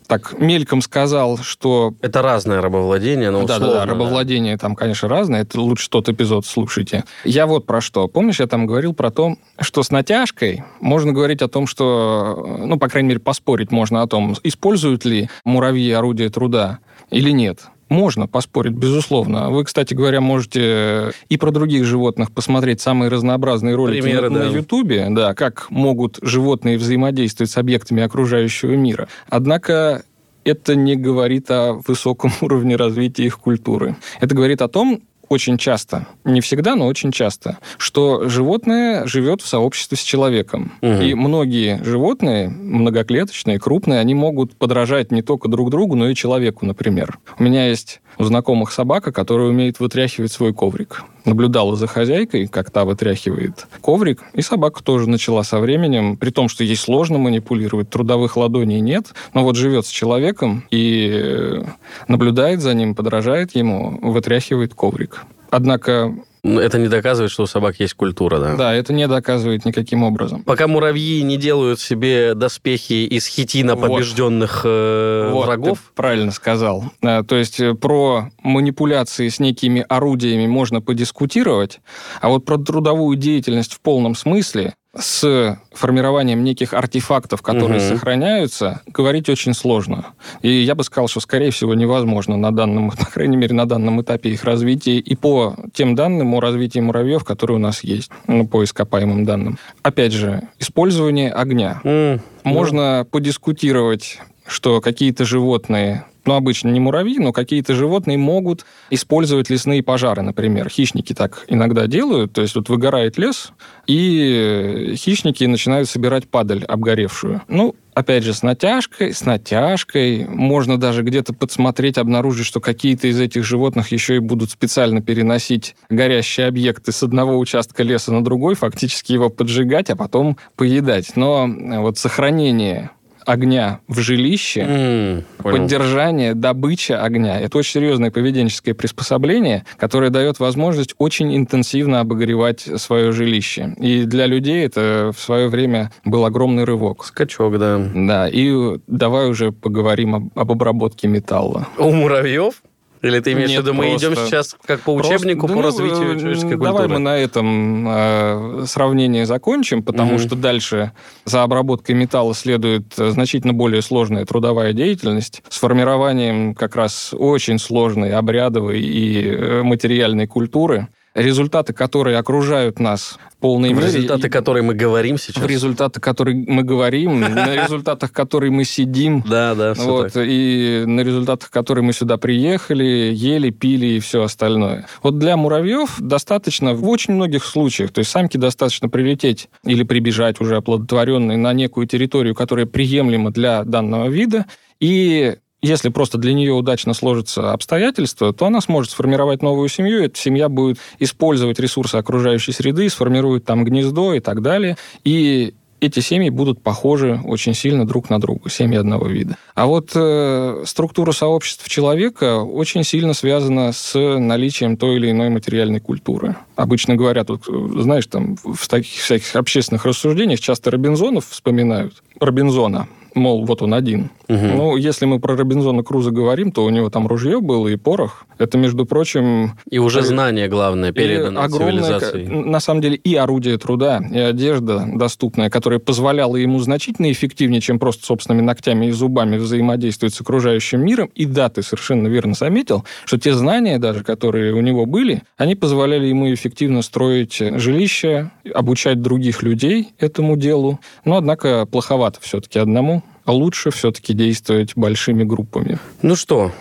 [0.08, 1.93] так мельком сказал, что...
[2.01, 3.74] Это разное рабовладение, но да, условно.
[3.74, 5.41] Да, да, рабовладение там, конечно, разное.
[5.41, 7.04] Это лучше тот эпизод слушайте.
[7.24, 8.08] Я вот про что.
[8.08, 12.78] Помнишь, я там говорил про то, что с натяжкой можно говорить о том, что, ну,
[12.78, 16.80] по крайней мере, поспорить можно о том, используют ли муравьи орудия труда
[17.10, 17.60] или нет.
[17.93, 19.51] Можно поспорить, безусловно.
[19.51, 24.45] Вы, кстати говоря, можете и про других животных посмотреть самые разнообразные ролики Примеры, на, да.
[24.47, 29.09] Ютубе, да, как могут животные взаимодействовать с объектами окружающего мира.
[29.29, 30.01] Однако
[30.43, 33.95] это не говорит о высоком уровне развития их культуры.
[34.19, 39.47] Это говорит о том, очень часто, не всегда, но очень часто, что животное живет в
[39.47, 40.74] сообществе с человеком.
[40.82, 41.01] Угу.
[41.01, 46.65] И многие животные, многоклеточные, крупные, они могут подражать не только друг другу, но и человеку,
[46.65, 47.19] например.
[47.39, 51.03] У меня есть у знакомых собака, которая умеет вытряхивать свой коврик.
[51.26, 56.49] Наблюдала за хозяйкой, как та вытряхивает коврик, и собака тоже начала со временем, при том,
[56.49, 61.64] что ей сложно манипулировать, трудовых ладоней нет, но вот живет с человеком и
[62.07, 65.24] наблюдает за ним, подражает ему, вытряхивает коврик.
[65.49, 68.55] Однако это не доказывает, что у собак есть культура, да?
[68.55, 70.43] Да, это не доказывает никаким образом.
[70.43, 74.69] Пока муравьи не делают себе доспехи из хитина побежденных вот.
[74.69, 75.77] э, вот, врагов.
[75.77, 76.85] Ты правильно сказал.
[77.01, 81.79] Э, то есть э, про манипуляции с некими орудиями можно подискутировать,
[82.21, 87.95] а вот про трудовую деятельность в полном смысле с формированием неких артефактов, которые угу.
[87.95, 90.07] сохраняются, говорить очень сложно.
[90.41, 94.01] И я бы сказал, что, скорее всего, невозможно на данном, по крайней мере, на данном
[94.01, 98.47] этапе их развития и по тем данным о развитии муравьев, которые у нас есть, ну,
[98.47, 99.57] по ископаемым данным.
[99.81, 101.81] Опять же, использование огня.
[101.83, 102.21] Mm.
[102.43, 109.84] Можно подискутировать что какие-то животные ну, обычно не муравьи, но какие-то животные могут использовать лесные
[109.84, 110.69] пожары, например.
[110.69, 113.51] Хищники так иногда делают, то есть вот выгорает лес,
[113.88, 117.41] и хищники начинают собирать падаль обгоревшую.
[117.47, 120.26] Ну, опять же, с натяжкой, с натяжкой.
[120.28, 125.76] Можно даже где-то подсмотреть, обнаружить, что какие-то из этих животных еще и будут специально переносить
[125.89, 131.15] горящие объекты с одного участка леса на другой, фактически его поджигать, а потом поедать.
[131.15, 131.47] Но
[131.82, 132.91] вот сохранение
[133.26, 137.39] огня в жилище, mm, поддержание, добыча огня.
[137.39, 143.74] Это очень серьезное поведенческое приспособление, которое дает возможность очень интенсивно обогревать свое жилище.
[143.78, 147.05] И для людей это в свое время был огромный рывок.
[147.05, 147.82] Скачок, да.
[147.93, 151.67] Да, и давай уже поговорим об, об обработке металла.
[151.78, 152.61] У муравьев?
[153.04, 156.20] Или ты имеешь в виду, мы идем сейчас как по учебнику просто, по развитию ну,
[156.20, 156.72] человеческой культуры?
[156.72, 160.20] Давай мы на этом э, сравнении закончим, потому угу.
[160.20, 160.93] что дальше
[161.26, 168.14] за обработкой металла следует значительно более сложная трудовая деятельность с формированием как раз очень сложной
[168.14, 173.88] обрядовой и э, материальной культуры результаты, которые окружают нас в полной мере.
[173.88, 175.43] Результаты, которые мы говорим сейчас.
[175.43, 179.24] В результаты, которые мы говорим, на результатах, которые мы сидим.
[179.34, 184.86] Да, да, вот, И на результатах, которые мы сюда приехали, ели, пили и все остальное.
[185.01, 190.39] Вот для муравьев достаточно в очень многих случаях, то есть самке достаточно прилететь или прибежать
[190.39, 194.45] уже оплодотворенной на некую территорию, которая приемлема для данного вида,
[194.80, 200.20] и если просто для нее удачно сложатся обстоятельства, то она сможет сформировать новую семью, эта
[200.20, 204.78] семья будет использовать ресурсы окружающей среды, сформирует там гнездо и так далее.
[205.05, 209.38] И эти семьи будут похожи очень сильно друг на друга, семьи одного вида.
[209.55, 215.80] А вот э, структура сообществ человека очень сильно связана с наличием той или иной материальной
[215.80, 216.36] культуры.
[216.55, 222.01] Обычно говорят, вот, знаешь, там в таких всяких общественных рассуждениях часто Робинзонов вспоминают.
[222.20, 224.38] Робинзона, мол, вот он один– Угу.
[224.38, 228.26] Ну, если мы про Робинзона Круза говорим, то у него там ружье было и порох.
[228.38, 229.57] Это, между прочим...
[229.70, 232.28] И уже э, знание, главное, передано огромное, цивилизацией.
[232.28, 237.80] На самом деле и орудие труда, и одежда доступная, которая позволяла ему значительно эффективнее, чем
[237.80, 241.09] просто собственными ногтями и зубами взаимодействовать с окружающим миром.
[241.16, 245.55] И да, ты совершенно верно заметил, что те знания даже, которые у него были, они
[245.55, 250.80] позволяли ему эффективно строить жилища, обучать других людей этому делу.
[251.05, 253.03] Но, однако, плоховато все-таки одному.
[253.26, 255.80] Лучше все-таки действовать большими группами.
[256.01, 256.51] Ну что,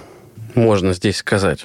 [0.54, 1.64] можно здесь сказать?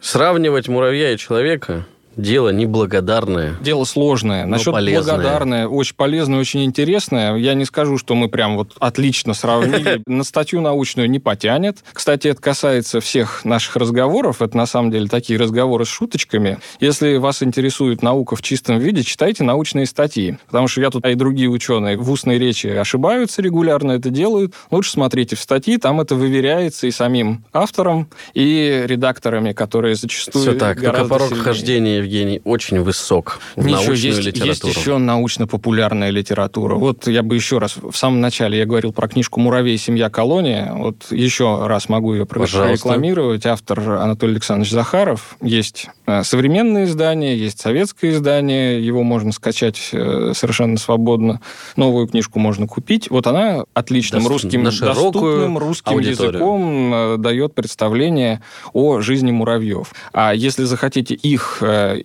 [0.00, 1.86] Сравнивать муравья и человека
[2.16, 3.56] Дело неблагодарное.
[3.60, 4.46] Дело сложное.
[4.46, 5.14] Насчет полезное.
[5.14, 7.36] благодарное, очень полезное, очень интересное.
[7.36, 10.02] Я не скажу, что мы прям вот отлично сравнили.
[10.06, 11.78] На статью научную не потянет.
[11.92, 14.40] Кстати, это касается всех наших разговоров.
[14.40, 16.58] Это на самом деле такие разговоры с шуточками.
[16.80, 20.38] Если вас интересует наука в чистом виде, читайте научные статьи.
[20.46, 24.54] Потому что я тут, а и другие ученые в устной речи ошибаются регулярно, это делают.
[24.70, 30.52] Лучше смотрите в статьи, там это выверяется и самим автором, и редакторами, которые зачастую Все
[30.54, 31.42] так, только порог сильнее.
[31.42, 34.68] вхождения Евгений, очень высок в Ничего, научную есть, литературу.
[34.68, 36.76] Есть еще научно-популярная литература.
[36.76, 39.76] Вот я бы еще раз, в самом начале я говорил про книжку «Муравей.
[39.76, 40.08] Семья.
[40.08, 40.72] Колония».
[40.72, 43.44] Вот еще раз могу ее прорекламировать.
[43.46, 45.36] Автор Анатолий Александрович Захаров.
[45.42, 45.88] Есть
[46.22, 48.84] современное издание, есть советское издание.
[48.84, 51.40] Его можно скачать э, совершенно свободно.
[51.74, 53.10] Новую книжку можно купить.
[53.10, 54.44] Вот она отличным Дост...
[54.44, 56.32] русским, доступным русским аудиторию.
[56.34, 58.42] языком э, дает представление
[58.72, 59.92] о жизни муравьев.
[60.12, 61.62] А если захотите их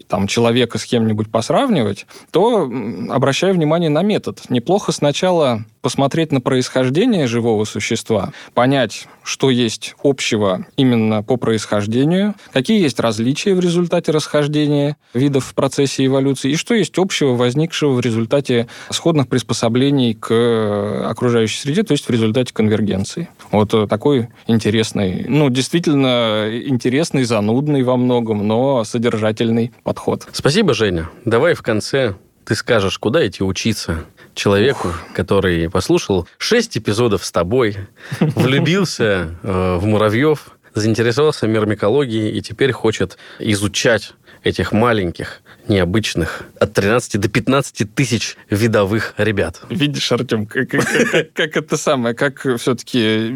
[0.07, 2.69] там, человека с кем-нибудь посравнивать, то
[3.09, 4.41] обращаю внимание на метод.
[4.49, 12.81] Неплохо сначала посмотреть на происхождение живого существа, понять, что есть общего именно по происхождению, какие
[12.81, 17.99] есть различия в результате расхождения видов в процессе эволюции, и что есть общего, возникшего в
[18.01, 23.29] результате сходных приспособлений к окружающей среде, то есть в результате конвергенции.
[23.51, 30.27] Вот такой интересный, ну, действительно интересный, занудный во многом, но содержательный подход.
[30.31, 31.09] Спасибо, Женя.
[31.25, 32.15] Давай в конце
[32.45, 35.03] ты скажешь, куда идти учиться человеку, Ух.
[35.13, 37.77] который послушал шесть эпизодов с тобой,
[38.19, 44.13] влюбился э, в муравьев, заинтересовался мирмикологией и теперь хочет изучать
[44.43, 49.61] этих маленьких, необычных, от 13 до 15 тысяч видовых ребят.
[49.69, 53.29] Видишь, Артем, как, как, как, как это самое, как все-таки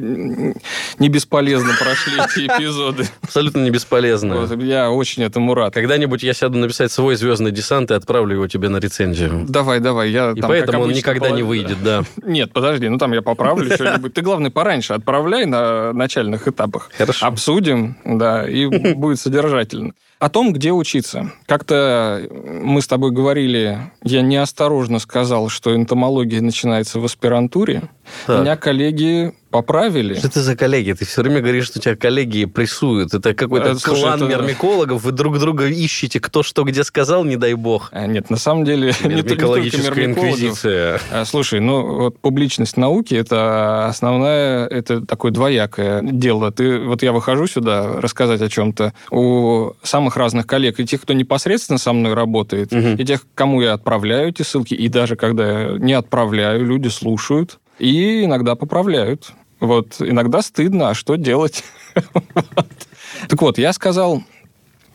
[0.99, 3.05] не бесполезно прошли эти эпизоды.
[3.21, 4.37] Абсолютно не бесполезно.
[4.37, 5.73] Вот, я очень этому рад.
[5.73, 9.45] Когда-нибудь я сяду написать свой звездный десант и отправлю его тебе на рецензию.
[9.47, 10.09] Давай, давай.
[10.09, 11.37] Я, и там, поэтому он никогда половина.
[11.37, 12.03] не выйдет, да.
[12.23, 14.13] Нет, подожди, ну там я поправлю что-нибудь.
[14.13, 16.89] Ты, главное, пораньше отправляй на начальных этапах.
[16.97, 17.24] Хорошо.
[17.25, 18.65] Обсудим, да, и
[18.95, 19.93] будет содержательно.
[20.19, 21.31] О том, где учиться.
[21.45, 27.89] Как-то мы с тобой говорили, я неосторожно сказал, что энтомология начинается в аспирантуре.
[28.25, 28.41] Так.
[28.41, 30.15] Меня коллеги поправили.
[30.15, 30.91] Что ты за коллеги?
[30.91, 33.13] Ты все время говоришь, что у тебя коллеги прессуют.
[33.13, 34.25] Это какой-то э, Слушай, клан это...
[34.25, 35.01] мирмикологов.
[35.01, 37.89] Вы друг друга ищете, кто что где сказал, не дай бог.
[37.93, 38.93] А, нет, на самом деле...
[39.01, 40.99] Мирмикологическая инквизиция.
[41.09, 46.51] А, слушай, ну вот публичность науки– это основное, это такое двоякое дело.
[46.51, 48.93] Ты, вот я выхожу сюда рассказать о чем-то.
[49.09, 49.71] У
[50.05, 52.89] самых разных коллег, и тех, кто непосредственно со мной работает, угу.
[52.89, 57.59] и тех, кому я отправляю эти ссылки, и даже когда я не отправляю, люди слушают
[57.79, 59.31] и иногда поправляют.
[59.59, 61.63] Вот, иногда стыдно, а что делать?
[63.29, 64.23] Так вот, я сказал,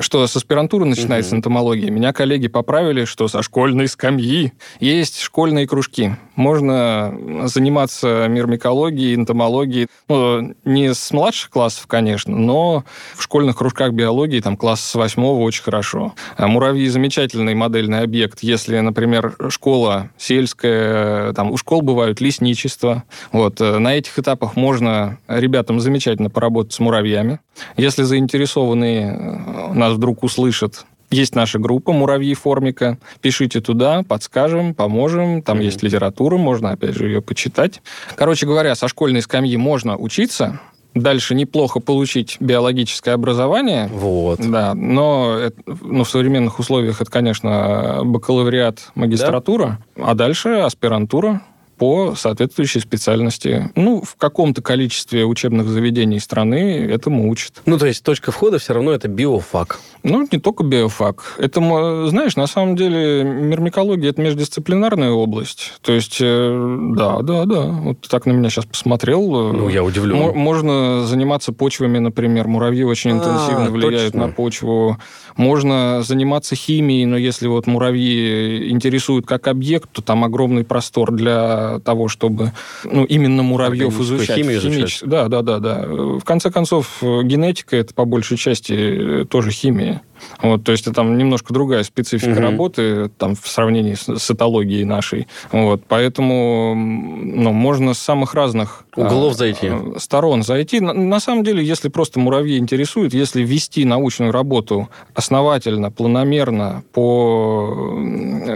[0.00, 1.90] что с аспирантуры начинается энтомология.
[1.90, 6.16] Меня коллеги поправили, что со школьной скамьи есть школьные кружки.
[6.34, 9.88] Можно заниматься мирмикологией, энтомологией.
[10.08, 12.84] Ну, не с младших классов, конечно, но
[13.14, 16.14] в школьных кружках биологии, там, класс с восьмого очень хорошо.
[16.36, 18.40] А муравьи– замечательный модельный объект.
[18.42, 23.04] Если, например, школа сельская, там, у школ бывают лесничества.
[23.32, 27.40] Вот, э, на этих этапах можно ребятам замечательно поработать с муравьями.
[27.76, 32.98] Если заинтересованные э, нас вдруг услышат есть наша группа «Муравьи формика».
[33.20, 35.42] Пишите туда, подскажем, поможем.
[35.42, 35.64] Там mm-hmm.
[35.64, 37.82] есть литература, можно, опять же, ее почитать.
[38.14, 40.60] Короче говоря, со школьной скамьи можно учиться,
[40.94, 43.88] дальше неплохо получить биологическое образование.
[43.92, 44.38] Вот.
[44.40, 50.04] Да, но это, ну, в современных условиях это, конечно, бакалавриат, магистратура, да?
[50.10, 51.42] а дальше аспирантура
[51.80, 53.70] по соответствующей специальности.
[53.74, 57.62] Ну, в каком-то количестве учебных заведений страны этому учат.
[57.64, 59.80] Ну, то есть точка входа все равно это биофак.
[60.02, 61.36] Ну, не только биофак.
[61.38, 61.60] Это,
[62.08, 65.72] знаешь, на самом деле мирмикология– это междисциплинарная область.
[65.80, 67.62] То есть, э, да, да, да.
[67.62, 69.52] Вот так на меня сейчас посмотрел.
[69.52, 70.36] Ну, я удивлен.
[70.36, 72.46] Можно заниматься почвами, например.
[72.46, 74.26] Муравьи очень а, интенсивно влияют точно.
[74.26, 74.98] на почву.
[75.36, 81.69] Можно заниматься химией, но если вот муравьи интересуют как объект, то там огромный простор для
[81.70, 82.52] для того, чтобы
[82.84, 84.36] ну, именно муравьев изучать.
[84.36, 85.00] Химию изучать.
[85.08, 85.82] Да, да, да, да.
[85.86, 90.02] В конце концов, генетика это по большей части тоже химия.
[90.42, 92.40] Вот, то есть это там немножко другая специфика угу.
[92.40, 95.28] работы там, в сравнении с, с этологией нашей.
[95.52, 99.70] Вот, поэтому ну, можно с самых разных углов а, зайти.
[99.98, 100.80] Сторон зайти.
[100.80, 107.98] На, на самом деле, если просто муравьи интересует, если вести научную работу основательно, планомерно, по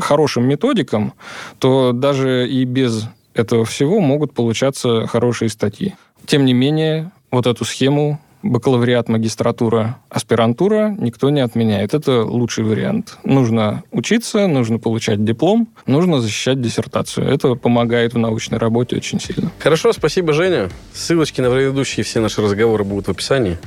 [0.01, 1.15] хорошим методикам,
[1.59, 3.05] то даже и без
[3.35, 5.95] этого всего могут получаться хорошие статьи.
[6.27, 11.95] Тем не менее, вот эту схему бакалавриат, магистратура, аспирантура никто не отменяет.
[11.95, 13.19] Это лучший вариант.
[13.25, 17.27] Нужно учиться, нужно получать диплом, нужно защищать диссертацию.
[17.27, 19.51] Это помогает в научной работе очень сильно.
[19.59, 20.69] Хорошо, спасибо, Женя.
[20.93, 23.59] Ссылочки на предыдущие все наши разговоры будут в описании.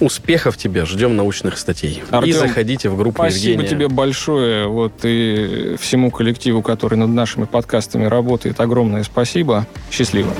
[0.00, 2.02] Успехов тебе, ждем научных статей.
[2.10, 3.68] Артем, и заходите в группу Спасибо Евгения.
[3.68, 4.66] тебе большое.
[4.66, 9.66] Вот и всему коллективу, который над нашими подкастами работает, огромное спасибо.
[9.90, 10.32] Счастливо.